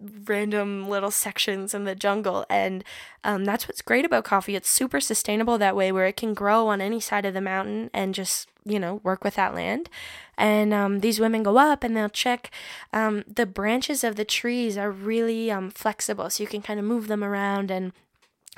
random 0.00 0.88
little 0.88 1.10
sections 1.10 1.72
in 1.72 1.84
the 1.84 1.94
jungle 1.94 2.44
and 2.50 2.84
um, 3.24 3.44
that's 3.44 3.66
what's 3.66 3.82
great 3.82 4.04
about 4.04 4.24
coffee. 4.24 4.54
It's 4.54 4.68
super 4.68 5.00
sustainable 5.00 5.58
that 5.58 5.74
way 5.74 5.90
where 5.90 6.06
it 6.06 6.16
can 6.16 6.34
grow 6.34 6.68
on 6.68 6.80
any 6.80 7.00
side 7.00 7.24
of 7.24 7.34
the 7.34 7.40
mountain 7.40 7.90
and 7.92 8.14
just 8.14 8.48
you 8.64 8.78
know 8.78 9.00
work 9.02 9.24
with 9.24 9.34
that 9.36 9.54
land. 9.54 9.88
And 10.36 10.74
um, 10.74 11.00
these 11.00 11.18
women 11.18 11.42
go 11.42 11.56
up 11.56 11.82
and 11.82 11.96
they'll 11.96 12.08
check 12.08 12.50
um, 12.92 13.24
the 13.26 13.46
branches 13.46 14.04
of 14.04 14.16
the 14.16 14.24
trees 14.24 14.76
are 14.76 14.90
really 14.90 15.50
um, 15.50 15.70
flexible 15.70 16.28
so 16.28 16.42
you 16.42 16.48
can 16.48 16.62
kind 16.62 16.78
of 16.78 16.84
move 16.84 17.08
them 17.08 17.24
around 17.24 17.70
and 17.70 17.92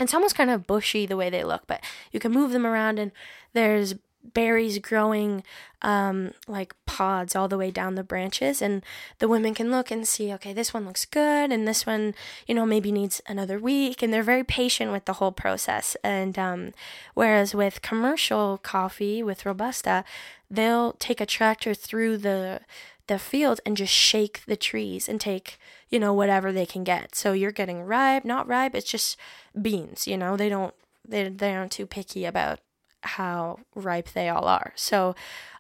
it's 0.01 0.15
almost 0.15 0.35
kind 0.35 0.51
of 0.51 0.67
bushy 0.67 1.07
the 1.07 1.17
way 1.17 1.31
they 1.31 1.45
look 1.45 1.67
but 1.67 1.83
you 2.13 2.21
can 2.21 2.33
move 2.33 2.53
them 2.53 2.67
around 2.67 2.99
and 2.99 3.13
there's 3.53 3.95
berries 4.35 4.79
growing 4.79 5.43
um, 5.83 6.33
like 6.47 6.75
pods 6.87 7.37
all 7.37 7.49
the 7.49 7.59
way 7.59 7.71
down 7.71 7.95
the 7.95 8.03
branches 8.03 8.61
and 8.61 8.85
the 9.21 9.29
women 9.29 9.55
can 9.55 9.71
look 9.71 9.91
and 9.91 10.09
see 10.09 10.33
okay 10.33 10.53
this 10.53 10.75
one 10.75 10.85
looks 10.85 11.05
good 11.05 11.53
and 11.53 11.67
this 11.67 11.87
one 11.87 12.15
you 12.47 12.55
know 12.55 12.67
maybe 12.67 12.91
needs 12.91 13.23
another 13.27 13.59
week 13.59 14.03
and 14.03 14.13
they're 14.13 14.23
very 14.23 14.45
patient 14.45 14.91
with 14.93 15.05
the 15.05 15.15
whole 15.15 15.33
process. 15.33 15.97
And 16.03 16.39
um, 16.39 16.73
whereas 17.15 17.55
with 17.55 17.83
commercial 17.83 18.59
coffee 18.59 19.23
with 19.23 19.47
robusta 19.47 20.05
they'll 20.51 20.93
take 20.95 21.21
a 21.21 21.27
tractor 21.27 21.75
through 21.75 22.19
the 22.19 22.61
the 23.07 23.19
field 23.19 23.61
and 23.65 23.77
just 23.77 23.93
shake 23.93 24.43
the 24.47 24.57
trees 24.57 25.09
and 25.09 25.21
take 25.21 25.59
you 25.89 25.99
know 25.99 26.13
whatever 26.13 26.53
they 26.53 26.67
can 26.67 26.85
get. 26.85 27.15
So 27.15 27.33
you're 27.33 27.53
getting 27.53 27.83
ripe 27.83 28.25
not 28.25 28.49
ripe 28.49 28.75
it's 28.75 28.91
just 28.91 29.17
beans 29.61 30.07
you 30.07 30.17
know 30.17 30.37
they 30.37 30.49
don't 30.49 30.75
they, 31.07 31.29
they 31.29 31.55
aren't 31.55 31.73
too 31.73 31.87
picky 31.87 32.25
about 32.25 32.61
how 33.03 33.61
ripe 33.75 34.11
they 34.11 34.29
all 34.29 34.45
are. 34.45 34.73
So, 34.75 35.15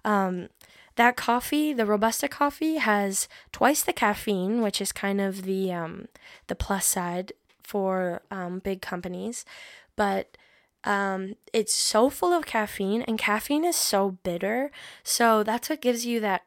um, 0.04 0.48
that 0.96 1.16
coffee, 1.16 1.72
the 1.72 1.86
Robusta 1.86 2.26
coffee, 2.26 2.76
has 2.76 3.28
twice 3.52 3.84
the 3.84 3.92
caffeine, 3.92 4.62
which 4.62 4.80
is 4.80 4.90
kind 4.90 5.20
of 5.20 5.42
the 5.42 5.72
um, 5.72 6.08
the 6.48 6.56
plus 6.56 6.86
side 6.86 7.32
for 7.62 8.22
um, 8.30 8.58
big 8.58 8.82
companies, 8.82 9.44
but 9.94 10.36
um, 10.84 11.34
it's 11.52 11.74
so 11.74 12.10
full 12.10 12.32
of 12.32 12.46
caffeine, 12.46 13.02
and 13.02 13.18
caffeine 13.18 13.64
is 13.64 13.76
so 13.76 14.18
bitter. 14.22 14.70
So 15.02 15.42
that's 15.42 15.68
what 15.68 15.80
gives 15.80 16.04
you 16.04 16.18
that 16.20 16.42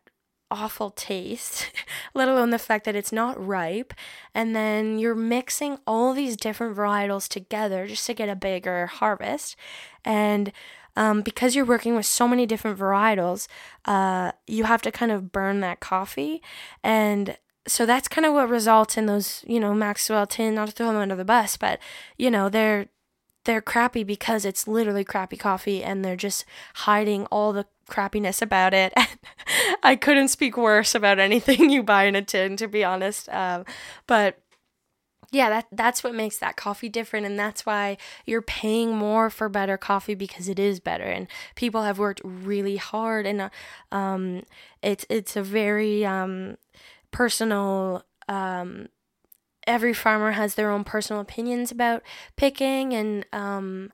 awful 0.52 0.90
taste, 0.90 1.72
let 2.14 2.28
alone 2.28 2.50
the 2.50 2.60
fact 2.60 2.86
that 2.86 2.96
it's 2.96 3.12
not 3.12 3.44
ripe. 3.44 3.94
And 4.36 4.56
then 4.56 5.00
you're 5.00 5.16
mixing 5.16 5.80
all 5.88 6.14
these 6.14 6.36
different 6.36 6.76
varietals 6.76 7.28
together 7.28 7.88
just 7.88 8.06
to 8.08 8.14
get 8.14 8.30
a 8.30 8.36
bigger 8.36 8.88
harvest. 8.88 9.56
And 10.04 10.52
um, 10.96 11.22
because 11.22 11.56
you're 11.56 11.66
working 11.66 11.96
with 11.96 12.06
so 12.06 12.28
many 12.28 12.46
different 12.46 12.78
varietals, 12.78 13.48
uh, 13.86 14.32
you 14.48 14.66
have 14.66 14.82
to 14.84 14.92
kind 14.92 15.12
of 15.12 15.32
burn 15.32 15.60
that 15.62 15.80
coffee. 15.80 16.42
And 16.84 17.38
so 17.68 17.86
that's 17.86 18.08
kind 18.08 18.26
of 18.26 18.34
what 18.34 18.50
results 18.50 18.98
in 18.98 19.06
those, 19.06 19.44
you 19.48 19.60
know, 19.60 19.74
Maxwell 19.74 20.28
tin, 20.28 20.56
not 20.56 20.68
to 20.68 20.74
throw 20.74 20.88
them 20.88 20.98
under 20.98 21.16
the 21.16 21.26
bus, 21.26 21.58
but, 21.58 21.80
you 22.18 22.32
know, 22.32 22.50
they're 22.50 22.88
they're 23.46 23.62
crappy 23.62 24.04
because 24.04 24.46
it's 24.46 24.68
literally 24.68 25.04
crappy 25.04 25.36
coffee 25.36 25.84
and 25.84 26.06
they're 26.06 26.16
just 26.16 26.46
hiding 26.76 27.26
all 27.28 27.54
the 27.54 27.66
crappiness 27.90 28.42
about 28.42 28.74
it. 28.74 28.94
I 29.84 29.96
couldn't 29.96 30.28
speak 30.28 30.56
worse 30.58 30.94
about 30.94 31.20
anything 31.20 31.70
you 31.72 31.84
buy 31.84 32.04
in 32.06 32.16
a 32.16 32.22
tin, 32.22 32.56
to 32.58 32.68
be 32.68 32.84
honest. 32.84 33.30
Um, 33.30 33.66
but 34.08 34.40
yeah, 35.32 35.50
that 35.50 35.68
that's 35.72 36.04
what 36.04 36.14
makes 36.14 36.38
that 36.40 36.58
coffee 36.58 36.90
different, 36.90 37.26
and 37.26 37.40
that's 37.40 37.66
why 37.66 37.98
you're 38.26 38.42
paying 38.42 38.96
more 38.96 39.30
for 39.30 39.48
better 39.48 39.78
coffee 39.78 40.14
because 40.14 40.50
it 40.50 40.60
is 40.60 40.82
better, 40.82 41.06
and 41.06 41.28
people 41.56 41.84
have 41.84 41.98
worked 41.98 42.22
really 42.24 42.76
hard, 42.76 43.26
and 43.26 43.42
uh, 43.42 43.50
um, 43.94 44.44
it's 44.84 45.06
it's 45.10 45.38
a 45.38 45.44
very 45.44 46.06
um, 46.06 46.58
personal. 47.12 48.04
Um, 48.28 48.90
every 49.68 49.94
farmer 49.94 50.32
has 50.32 50.56
their 50.56 50.72
own 50.72 50.84
personal 50.84 51.22
opinions 51.22 51.72
about 51.72 52.04
picking, 52.36 52.94
and 52.94 53.26
um, 53.32 53.90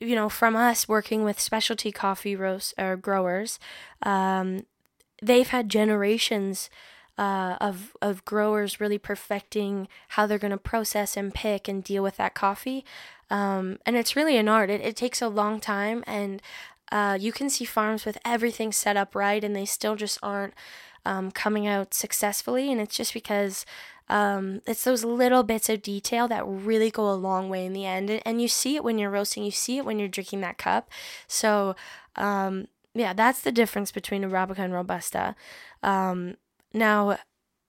you 0.00 0.16
know, 0.16 0.28
from 0.28 0.56
us 0.56 0.88
working 0.88 1.22
with 1.22 1.40
specialty 1.40 1.92
coffee 1.92 2.34
roast 2.36 2.74
or 2.76 2.96
growers, 2.96 3.60
um, 4.02 4.66
they've 5.22 5.48
had 5.48 5.68
generations 5.68 6.68
uh, 7.18 7.56
of 7.60 7.96
of 8.02 8.24
growers 8.24 8.80
really 8.80 8.98
perfecting 8.98 9.88
how 10.08 10.26
they're 10.26 10.38
going 10.38 10.50
to 10.50 10.58
process 10.58 11.16
and 11.16 11.34
pick 11.34 11.68
and 11.68 11.82
deal 11.82 12.02
with 12.02 12.16
that 12.16 12.34
coffee. 12.34 12.84
Um, 13.30 13.78
and 13.84 13.96
it's 13.96 14.14
really 14.14 14.36
an 14.36 14.48
art. 14.48 14.70
It, 14.70 14.80
it 14.80 14.96
takes 14.96 15.20
a 15.20 15.28
long 15.28 15.60
time, 15.60 16.04
and 16.06 16.40
uh, 16.92 17.18
you 17.20 17.32
can 17.32 17.50
see 17.50 17.64
farms 17.64 18.04
with 18.04 18.18
everything 18.24 18.72
set 18.72 18.96
up 18.96 19.14
right, 19.14 19.42
and 19.42 19.56
they 19.56 19.64
still 19.64 19.96
just 19.96 20.18
aren't 20.22 20.54
um, 21.04 21.30
coming 21.30 21.66
out 21.66 21.94
successfully. 21.94 22.70
And 22.70 22.80
it's 22.80 22.96
just 22.96 23.14
because 23.14 23.64
um, 24.08 24.60
it's 24.66 24.84
those 24.84 25.04
little 25.04 25.42
bits 25.42 25.68
of 25.68 25.82
detail 25.82 26.28
that 26.28 26.46
really 26.46 26.90
go 26.90 27.10
a 27.10 27.14
long 27.14 27.48
way 27.48 27.64
in 27.66 27.72
the 27.72 27.86
end. 27.86 28.10
And, 28.10 28.22
and 28.24 28.42
you 28.42 28.48
see 28.48 28.76
it 28.76 28.84
when 28.84 28.98
you're 28.98 29.10
roasting, 29.10 29.44
you 29.44 29.50
see 29.50 29.78
it 29.78 29.84
when 29.84 29.98
you're 29.98 30.08
drinking 30.08 30.40
that 30.42 30.58
cup. 30.58 30.90
So, 31.26 31.74
um, 32.14 32.68
yeah, 32.94 33.12
that's 33.12 33.40
the 33.40 33.52
difference 33.52 33.90
between 33.92 34.22
Arabica 34.22 34.60
and 34.60 34.72
Robusta. 34.72 35.34
Um, 35.82 36.36
now, 36.76 37.18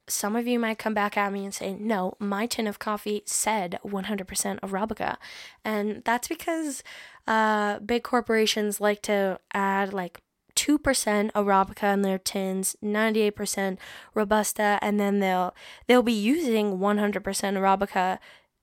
some 0.10 0.36
of 0.36 0.48
you 0.48 0.60
might 0.60 0.78
come 0.78 0.94
back 0.94 1.18
at 1.18 1.34
me 1.34 1.44
and 1.44 1.54
say, 1.54 1.74
no, 1.74 2.14
my 2.20 2.46
tin 2.46 2.68
of 2.68 2.80
coffee 2.80 3.24
said 3.26 3.80
100% 3.86 4.60
Arabica. 4.60 5.18
And 5.66 6.02
that's 6.06 6.28
because 6.28 6.84
uh, 7.28 7.80
big 7.80 8.04
corporations 8.04 8.80
like 8.80 9.02
to 9.04 9.40
add 9.54 9.94
like 9.94 10.22
2% 10.56 11.32
Arabica 11.32 11.94
in 11.94 12.02
their 12.02 12.18
tins, 12.18 12.76
98% 12.84 13.78
Robusta, 14.14 14.80
and 14.82 15.00
then 15.00 15.20
they'll 15.20 15.54
they'll 15.88 16.02
be 16.02 16.14
using 16.14 16.80
100% 16.80 17.22
Arabica 17.22 18.18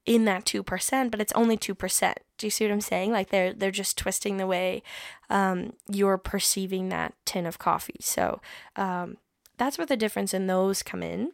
in 0.05 0.25
that 0.25 0.45
2%, 0.45 1.11
but 1.11 1.21
it's 1.21 1.33
only 1.33 1.57
2%. 1.57 2.15
Do 2.37 2.47
you 2.47 2.51
see 2.51 2.65
what 2.65 2.73
I'm 2.73 2.81
saying? 2.81 3.13
Like 3.13 3.31
they're 3.31 3.53
they're 3.53 3.71
just 3.71 3.97
twisting 3.97 4.39
the 4.39 4.47
way 4.47 4.83
um, 5.31 5.75
you're 5.89 6.19
perceiving 6.19 6.89
that 6.89 7.15
tin 7.25 7.47
of 7.47 7.59
coffee. 7.59 7.97
So 8.01 8.41
um, 8.77 9.19
that's 9.65 9.79
where 9.79 9.87
the 9.87 9.97
difference 9.97 10.35
in 10.35 10.47
those 10.47 10.83
come 10.83 11.03
in. 11.03 11.33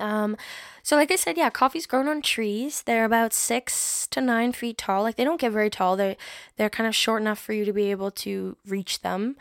Um, 0.00 0.36
so 0.82 0.96
like 0.96 1.10
I 1.10 1.16
said, 1.16 1.36
yeah, 1.36 1.50
coffee's 1.50 1.86
grown 1.86 2.08
on 2.08 2.22
trees. 2.22 2.82
They're 2.82 3.04
about 3.04 3.32
six 3.32 4.06
to 4.08 4.20
nine 4.20 4.52
feet 4.52 4.78
tall. 4.78 5.02
Like 5.02 5.16
they 5.16 5.24
don't 5.24 5.40
get 5.40 5.52
very 5.52 5.70
tall. 5.70 5.96
They're 5.96 6.16
they're 6.56 6.70
kind 6.70 6.88
of 6.88 6.94
short 6.94 7.22
enough 7.22 7.38
for 7.38 7.52
you 7.52 7.64
to 7.64 7.72
be 7.72 7.90
able 7.90 8.10
to 8.10 8.56
reach 8.66 9.02
them. 9.02 9.36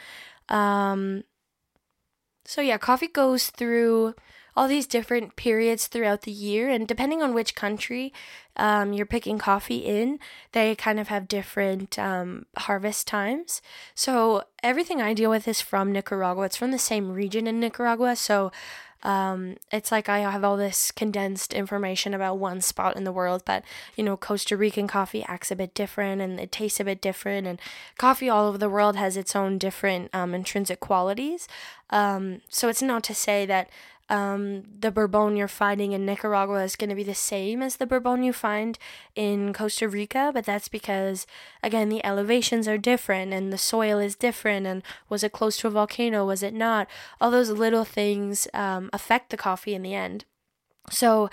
Um, 0.49 1.23
so 2.45 2.61
yeah, 2.61 2.77
coffee 2.77 3.07
goes 3.07 3.49
through 3.49 4.15
all 4.55 4.67
these 4.67 4.87
different 4.87 5.35
periods 5.35 5.87
throughout 5.87 6.21
the 6.21 6.31
year, 6.31 6.69
and 6.69 6.87
depending 6.87 7.21
on 7.21 7.33
which 7.33 7.55
country 7.55 8.13
um, 8.57 8.93
you're 8.93 9.05
picking 9.05 9.37
coffee 9.37 9.77
in, 9.77 10.19
they 10.51 10.75
kind 10.75 10.99
of 10.99 11.07
have 11.07 11.27
different 11.27 11.97
um, 11.97 12.45
harvest 12.57 13.07
times. 13.07 13.61
So 13.95 14.43
everything 14.61 15.01
I 15.01 15.13
deal 15.13 15.29
with 15.29 15.47
is 15.47 15.61
from 15.61 15.91
Nicaragua. 15.91 16.45
It's 16.45 16.57
from 16.57 16.71
the 16.71 16.77
same 16.77 17.11
region 17.11 17.47
in 17.47 17.59
Nicaragua, 17.59 18.15
so 18.15 18.51
um, 19.03 19.55
it's 19.71 19.91
like 19.91 20.09
I 20.09 20.19
have 20.19 20.43
all 20.43 20.57
this 20.57 20.91
condensed 20.91 21.53
information 21.53 22.13
about 22.13 22.37
one 22.37 22.61
spot 22.61 22.95
in 22.95 23.03
the 23.03 23.11
world, 23.11 23.43
but 23.45 23.63
you 23.95 24.03
know, 24.03 24.15
Costa 24.15 24.55
Rican 24.55 24.87
coffee 24.87 25.23
acts 25.27 25.49
a 25.51 25.55
bit 25.55 25.73
different 25.73 26.21
and 26.21 26.39
it 26.39 26.51
tastes 26.51 26.79
a 26.79 26.83
bit 26.85 27.01
different, 27.01 27.47
and 27.47 27.59
coffee 27.97 28.29
all 28.29 28.47
over 28.47 28.57
the 28.57 28.69
world 28.69 28.95
has 28.95 29.17
its 29.17 29.35
own 29.35 29.57
different 29.57 30.13
um, 30.13 30.35
intrinsic 30.35 30.79
qualities. 30.79 31.47
Um, 31.89 32.41
so 32.49 32.69
it's 32.69 32.81
not 32.81 33.03
to 33.05 33.15
say 33.15 33.45
that 33.47 33.69
um, 34.11 34.63
the 34.77 34.91
bourbon 34.91 35.37
you're 35.37 35.47
finding 35.47 35.93
in 35.93 36.05
Nicaragua 36.05 36.63
is 36.63 36.75
going 36.75 36.89
to 36.89 36.95
be 36.95 37.03
the 37.03 37.15
same 37.15 37.61
as 37.61 37.77
the 37.77 37.85
bourbon 37.85 38.23
you 38.23 38.33
find 38.33 38.77
in 39.15 39.53
Costa 39.53 39.87
Rica, 39.87 40.31
but 40.33 40.45
that's 40.45 40.67
because, 40.67 41.25
again, 41.63 41.87
the 41.87 42.05
elevations 42.05 42.67
are 42.67 42.77
different 42.77 43.31
and 43.31 43.53
the 43.53 43.57
soil 43.57 43.99
is 43.99 44.15
different. 44.15 44.67
And 44.67 44.83
was 45.07 45.23
it 45.23 45.31
close 45.31 45.55
to 45.57 45.67
a 45.67 45.71
volcano? 45.71 46.25
Was 46.25 46.43
it 46.43 46.53
not? 46.53 46.89
All 47.21 47.31
those 47.31 47.51
little 47.51 47.85
things 47.85 48.49
um, 48.53 48.89
affect 48.91 49.29
the 49.29 49.37
coffee 49.37 49.73
in 49.73 49.81
the 49.81 49.95
end. 49.95 50.25
So, 50.91 51.29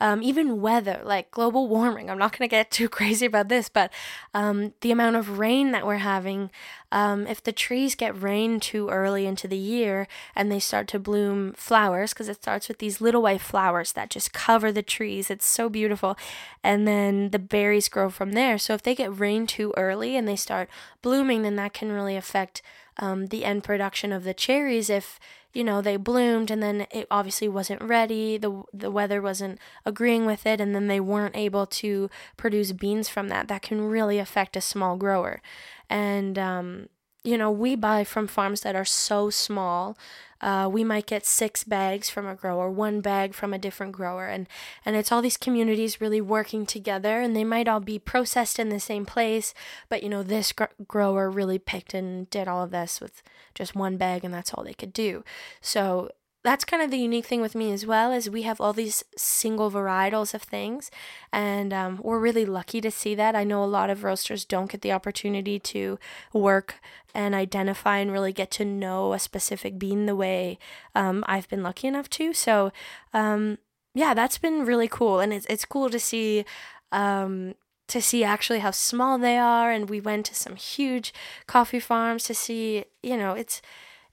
um, 0.00 0.20
even 0.20 0.60
weather, 0.60 1.00
like 1.04 1.30
global 1.30 1.68
warming, 1.68 2.10
I'm 2.10 2.18
not 2.18 2.36
going 2.36 2.48
to 2.48 2.50
get 2.50 2.72
too 2.72 2.88
crazy 2.98 3.24
about 3.24 3.48
this, 3.48 3.68
but 3.68 3.92
um, 4.34 4.72
the 4.80 4.90
amount 4.90 5.14
of 5.14 5.38
rain 5.38 5.70
that 5.70 5.86
we're 5.86 5.98
having, 5.98 6.50
um, 6.90 7.24
if 7.28 7.40
the 7.40 7.52
trees 7.52 7.94
get 7.94 8.20
rain 8.20 8.58
too 8.58 8.88
early 8.88 9.26
into 9.26 9.46
the 9.46 9.56
year 9.56 10.08
and 10.34 10.50
they 10.50 10.58
start 10.58 10.88
to 10.88 10.98
bloom 10.98 11.52
flowers, 11.52 12.12
because 12.12 12.28
it 12.28 12.42
starts 12.42 12.66
with 12.66 12.78
these 12.78 13.00
little 13.00 13.22
white 13.22 13.40
flowers 13.40 13.92
that 13.92 14.10
just 14.10 14.32
cover 14.32 14.72
the 14.72 14.82
trees, 14.82 15.30
it's 15.30 15.46
so 15.46 15.68
beautiful, 15.68 16.16
and 16.64 16.88
then 16.88 17.30
the 17.30 17.38
berries 17.38 17.88
grow 17.88 18.10
from 18.10 18.32
there. 18.32 18.58
So, 18.58 18.74
if 18.74 18.82
they 18.82 18.96
get 18.96 19.16
rain 19.16 19.46
too 19.46 19.72
early 19.76 20.16
and 20.16 20.26
they 20.26 20.36
start 20.36 20.68
blooming, 21.00 21.42
then 21.42 21.54
that 21.56 21.74
can 21.74 21.92
really 21.92 22.16
affect 22.16 22.60
um, 22.98 23.26
the 23.26 23.44
end 23.44 23.64
production 23.64 24.12
of 24.12 24.24
the 24.24 24.34
cherries 24.34 24.90
if 24.90 25.18
you 25.52 25.64
know 25.64 25.82
they 25.82 25.96
bloomed 25.96 26.50
and 26.50 26.62
then 26.62 26.86
it 26.90 27.06
obviously 27.10 27.48
wasn't 27.48 27.82
ready 27.82 28.38
the 28.38 28.62
the 28.72 28.90
weather 28.90 29.20
wasn't 29.20 29.58
agreeing 29.84 30.24
with 30.24 30.46
it 30.46 30.60
and 30.60 30.74
then 30.74 30.86
they 30.88 31.00
weren't 31.00 31.36
able 31.36 31.66
to 31.66 32.08
produce 32.36 32.72
beans 32.72 33.08
from 33.08 33.28
that. 33.28 33.48
That 33.48 33.62
can 33.62 33.82
really 33.82 34.18
affect 34.18 34.56
a 34.56 34.60
small 34.60 34.96
grower. 34.96 35.42
And 35.90 36.38
um, 36.38 36.88
you 37.24 37.38
know 37.38 37.50
we 37.50 37.76
buy 37.76 38.04
from 38.04 38.26
farms 38.26 38.62
that 38.62 38.76
are 38.76 38.84
so 38.84 39.30
small 39.30 39.96
uh, 40.42 40.68
we 40.70 40.82
might 40.82 41.06
get 41.06 41.24
six 41.24 41.64
bags 41.64 42.10
from 42.10 42.26
a 42.26 42.34
grower, 42.34 42.68
one 42.68 43.00
bag 43.00 43.32
from 43.32 43.54
a 43.54 43.58
different 43.58 43.92
grower, 43.92 44.26
and 44.26 44.48
and 44.84 44.96
it's 44.96 45.12
all 45.12 45.22
these 45.22 45.36
communities 45.36 46.00
really 46.00 46.20
working 46.20 46.66
together, 46.66 47.20
and 47.20 47.36
they 47.36 47.44
might 47.44 47.68
all 47.68 47.80
be 47.80 47.98
processed 47.98 48.58
in 48.58 48.68
the 48.68 48.80
same 48.80 49.06
place, 49.06 49.54
but 49.88 50.02
you 50.02 50.08
know 50.08 50.22
this 50.22 50.52
gr- 50.52 50.64
grower 50.86 51.30
really 51.30 51.58
picked 51.58 51.94
and 51.94 52.28
did 52.30 52.48
all 52.48 52.62
of 52.62 52.72
this 52.72 53.00
with 53.00 53.22
just 53.54 53.74
one 53.76 53.96
bag, 53.96 54.24
and 54.24 54.34
that's 54.34 54.52
all 54.52 54.64
they 54.64 54.74
could 54.74 54.92
do. 54.92 55.24
So 55.60 56.10
that's 56.44 56.64
kind 56.64 56.82
of 56.82 56.90
the 56.90 56.98
unique 56.98 57.26
thing 57.26 57.40
with 57.40 57.54
me 57.54 57.72
as 57.72 57.86
well 57.86 58.10
is 58.10 58.28
we 58.28 58.42
have 58.42 58.60
all 58.60 58.72
these 58.72 59.04
single 59.16 59.70
varietals 59.70 60.34
of 60.34 60.42
things 60.42 60.90
and 61.32 61.72
um, 61.72 62.00
we're 62.02 62.18
really 62.18 62.44
lucky 62.44 62.80
to 62.80 62.90
see 62.90 63.14
that. 63.14 63.36
I 63.36 63.44
know 63.44 63.62
a 63.62 63.66
lot 63.66 63.90
of 63.90 64.02
roasters 64.02 64.44
don't 64.44 64.70
get 64.70 64.80
the 64.80 64.92
opportunity 64.92 65.58
to 65.60 65.98
work 66.32 66.76
and 67.14 67.34
identify 67.34 67.98
and 67.98 68.10
really 68.10 68.32
get 68.32 68.50
to 68.52 68.64
know 68.64 69.12
a 69.12 69.18
specific 69.18 69.78
bean 69.78 70.06
the 70.06 70.16
way 70.16 70.58
um, 70.94 71.22
i've 71.26 71.48
been 71.48 71.62
lucky 71.62 71.86
enough 71.86 72.10
to. 72.10 72.32
So 72.32 72.72
um, 73.14 73.58
yeah 73.94 74.14
that's 74.14 74.38
been 74.38 74.64
really 74.64 74.88
cool 74.88 75.20
and 75.20 75.32
it's, 75.32 75.46
it's 75.48 75.64
cool 75.64 75.90
to 75.90 75.98
see 75.98 76.44
um, 76.90 77.54
to 77.88 78.00
see 78.00 78.24
actually 78.24 78.60
how 78.60 78.70
small 78.70 79.18
they 79.18 79.36
are 79.36 79.70
and 79.70 79.88
we 79.88 80.00
went 80.00 80.26
to 80.26 80.34
some 80.34 80.56
huge 80.56 81.12
coffee 81.46 81.80
farms 81.80 82.24
to 82.24 82.34
see 82.34 82.84
you 83.02 83.16
know 83.16 83.34
it's 83.34 83.62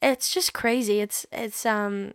it's 0.01 0.33
just 0.33 0.53
crazy. 0.53 0.99
It's 1.01 1.25
it's 1.31 1.65
um 1.65 2.13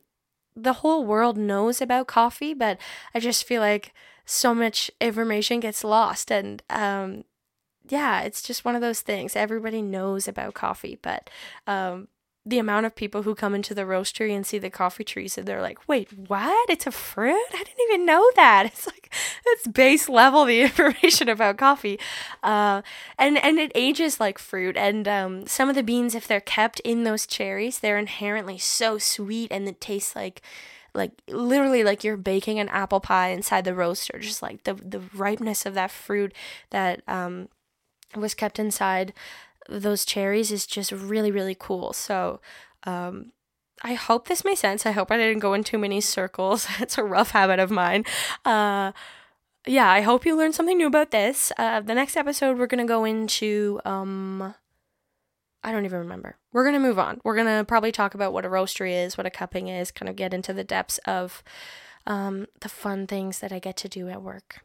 the 0.57 0.75
whole 0.75 1.05
world 1.05 1.37
knows 1.37 1.81
about 1.83 2.07
coffee, 2.07 2.55
but 2.55 2.79
I 3.15 3.21
just 3.21 3.45
feel 3.45 3.61
like 3.61 3.93
so 4.25 4.55
much 4.55 4.91
information 5.01 5.61
gets 5.61 5.85
lost 5.85 6.31
and 6.31 6.63
um 6.71 7.25
yeah, 7.89 8.23
it's 8.23 8.43
just 8.43 8.65
one 8.65 8.75
of 8.75 8.81
those 8.81 9.03
things. 9.03 9.37
Everybody 9.37 9.83
knows 9.83 10.29
about 10.29 10.55
coffee, 10.55 10.99
but 11.03 11.31
um 11.67 12.09
the 12.47 12.59
amount 12.59 12.85
of 12.85 12.95
people 12.95 13.23
who 13.23 13.35
come 13.35 13.55
into 13.55 13.75
the 13.75 13.83
roastery 13.83 14.35
and 14.37 14.47
see 14.47 14.59
the 14.59 14.69
coffee 14.69 15.05
trees 15.05 15.39
and 15.39 15.47
they're 15.47 15.63
like, 15.63 15.89
wait, 15.89 16.09
what? 16.29 16.69
It's 16.69 16.87
a 16.87 16.91
fruit? 16.91 17.47
I 17.53 17.59
didn't 17.65 17.91
even 17.91 18.07
know 18.07 18.31
that. 18.37 18.67
It's 18.75 18.87
like 18.87 19.13
it's 19.47 19.67
base 19.67 20.09
level 20.09 20.45
the 20.45 20.61
information 20.63 21.29
about 21.29 21.57
coffee. 21.57 21.99
Uh, 22.43 22.83
and 23.19 23.43
and 23.43 23.59
it 23.59 23.73
ages 23.75 24.21
like 24.21 24.39
fruit. 24.39 24.77
And 24.77 25.09
um, 25.09 25.47
some 25.47 25.69
of 25.69 25.75
the 25.75 25.83
beans, 25.83 26.15
if 26.15 26.27
they're 26.27 26.41
kept 26.41 26.81
in 26.81 27.05
those 27.05 27.27
cherries, 27.27 27.79
they're 27.79 27.99
inherently 27.99 28.59
so 28.59 28.99
sweet 28.99 29.51
and 29.51 29.67
it 29.69 29.81
tastes 29.81 30.15
like 30.15 30.43
like 30.95 31.13
literally 31.29 31.83
like 31.83 32.05
you're 32.05 32.17
baking 32.17 32.59
an 32.59 32.69
apple 32.69 33.01
pie 33.01 33.29
inside 33.29 33.65
the 33.65 33.75
roaster. 33.75 34.19
Just 34.19 34.43
like 34.43 34.65
the 34.65 34.75
the 34.75 35.01
ripeness 35.15 35.65
of 35.65 35.75
that 35.75 35.91
fruit 35.91 36.35
that 36.71 37.03
um 37.09 37.49
was 38.17 38.35
kept 38.35 38.59
inside 38.59 39.13
those 39.69 40.05
cherries 40.05 40.53
is 40.53 40.67
just 40.67 40.93
really, 40.93 41.31
really 41.31 41.57
cool. 41.59 41.93
So, 41.93 42.41
um, 42.85 43.33
I 43.83 43.95
hope 43.95 44.29
this 44.29 44.45
made 44.45 44.57
sense. 44.57 44.87
I 44.87 44.93
hope 44.93 45.11
I 45.11 45.17
didn't 45.17 45.41
go 45.41 45.55
in 45.55 45.65
too 45.65 45.79
many 45.79 46.01
circles. 46.01 46.67
it's 46.81 46.99
a 46.99 47.05
rough 47.05 47.33
habit 47.33 47.59
of 47.59 47.71
mine. 47.71 48.05
Uh, 48.45 48.93
yeah, 49.67 49.91
I 49.91 50.03
hope 50.03 50.27
you 50.27 50.37
learned 50.37 50.55
something 50.55 50.77
new 50.77 50.87
about 50.87 51.11
this. 51.11 51.53
Uh, 51.59 51.81
the 51.81 51.95
next 51.95 52.17
episode, 52.17 52.59
we're 52.59 52.67
going 52.67 52.85
to 52.85 52.91
go 52.91 53.05
into, 53.05 53.81
um, 53.85 54.55
I 55.63 55.73
don't 55.73 55.85
even 55.85 56.01
remember. 56.01 56.37
We're 56.53 56.65
going 56.65 56.75
to 56.75 56.81
move 56.81 56.99
on. 56.99 57.21
We're 57.25 57.35
going 57.35 57.59
to 57.59 57.65
probably 57.65 57.93
talk 57.93 58.15
about 58.15 58.33
what 58.33 58.45
a 58.45 58.51
roastery 58.51 58.93
is, 58.93 59.17
what 59.17 59.27
a 59.27 59.31
cupping 59.31 59.69
is, 59.69 59.91
kind 59.91 60.09
of 60.09 60.17
get 60.17 60.35
into 60.35 60.53
the 60.53 60.65
depths 60.65 60.99
of 61.07 61.43
um, 62.07 62.47
the 62.61 62.69
fun 62.69 63.07
things 63.07 63.41
that 63.41 63.53
I 63.53 63.59
get 63.59 63.77
to 63.79 63.89
do 63.89 64.09
at 64.09 64.23
work. 64.23 64.63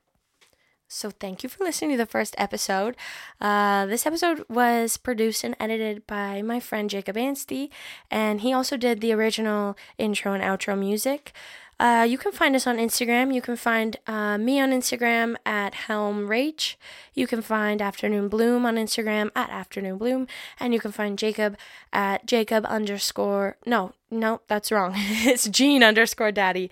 So, 0.91 1.12
thank 1.12 1.43
you 1.43 1.49
for 1.49 1.63
listening 1.63 1.91
to 1.91 1.97
the 1.97 2.08
first 2.08 2.34
episode. 2.39 2.97
Uh, 3.39 3.86
this 3.86 4.08
episode 4.08 4.43
was 4.49 4.97
produced 4.97 5.43
and 5.43 5.56
edited 5.60 6.08
by 6.08 6.41
my 6.41 6.60
friend 6.60 6.89
Jacob 6.89 7.15
Anstey, 7.15 7.69
and 8.10 8.41
he 8.41 8.52
also 8.52 8.75
did 8.75 8.99
the 8.99 9.13
original 9.13 9.78
intro 9.99 10.34
and 10.34 10.41
outro 10.43 10.75
music. 10.75 11.32
Uh, 11.80 12.08
you 12.10 12.17
can 12.17 12.32
find 12.32 12.56
us 12.56 12.65
on 12.65 12.78
Instagram. 12.78 13.32
You 13.34 13.41
can 13.41 13.56
find 13.56 13.97
uh, 14.08 14.39
me 14.39 14.60
on 14.60 14.71
Instagram 14.71 15.36
at 15.45 15.75
Helm 15.75 16.28
Rach. 16.28 16.75
You 17.13 17.28
can 17.28 17.43
find 17.43 17.84
Afternoon 17.84 18.28
Bloom 18.28 18.65
on 18.65 18.75
Instagram 18.75 19.30
at 19.36 19.52
Afternoon 19.52 19.97
Bloom. 19.97 20.28
And 20.60 20.73
you 20.73 20.80
can 20.82 20.91
find 20.91 21.17
Jacob 21.17 21.56
at 21.93 22.25
Jacob 22.25 22.65
underscore. 22.65 23.58
No, 23.65 23.93
no, 24.12 24.41
that's 24.47 24.73
wrong. 24.73 24.93
it's 24.97 25.47
Gene 25.47 25.84
underscore 25.84 26.34
daddy. 26.34 26.69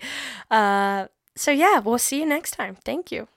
Uh, 0.50 1.06
so, 1.34 1.52
yeah, 1.52 1.78
we'll 1.78 1.98
see 1.98 2.18
you 2.18 2.26
next 2.26 2.50
time. 2.50 2.76
Thank 2.84 3.10
you. 3.10 3.28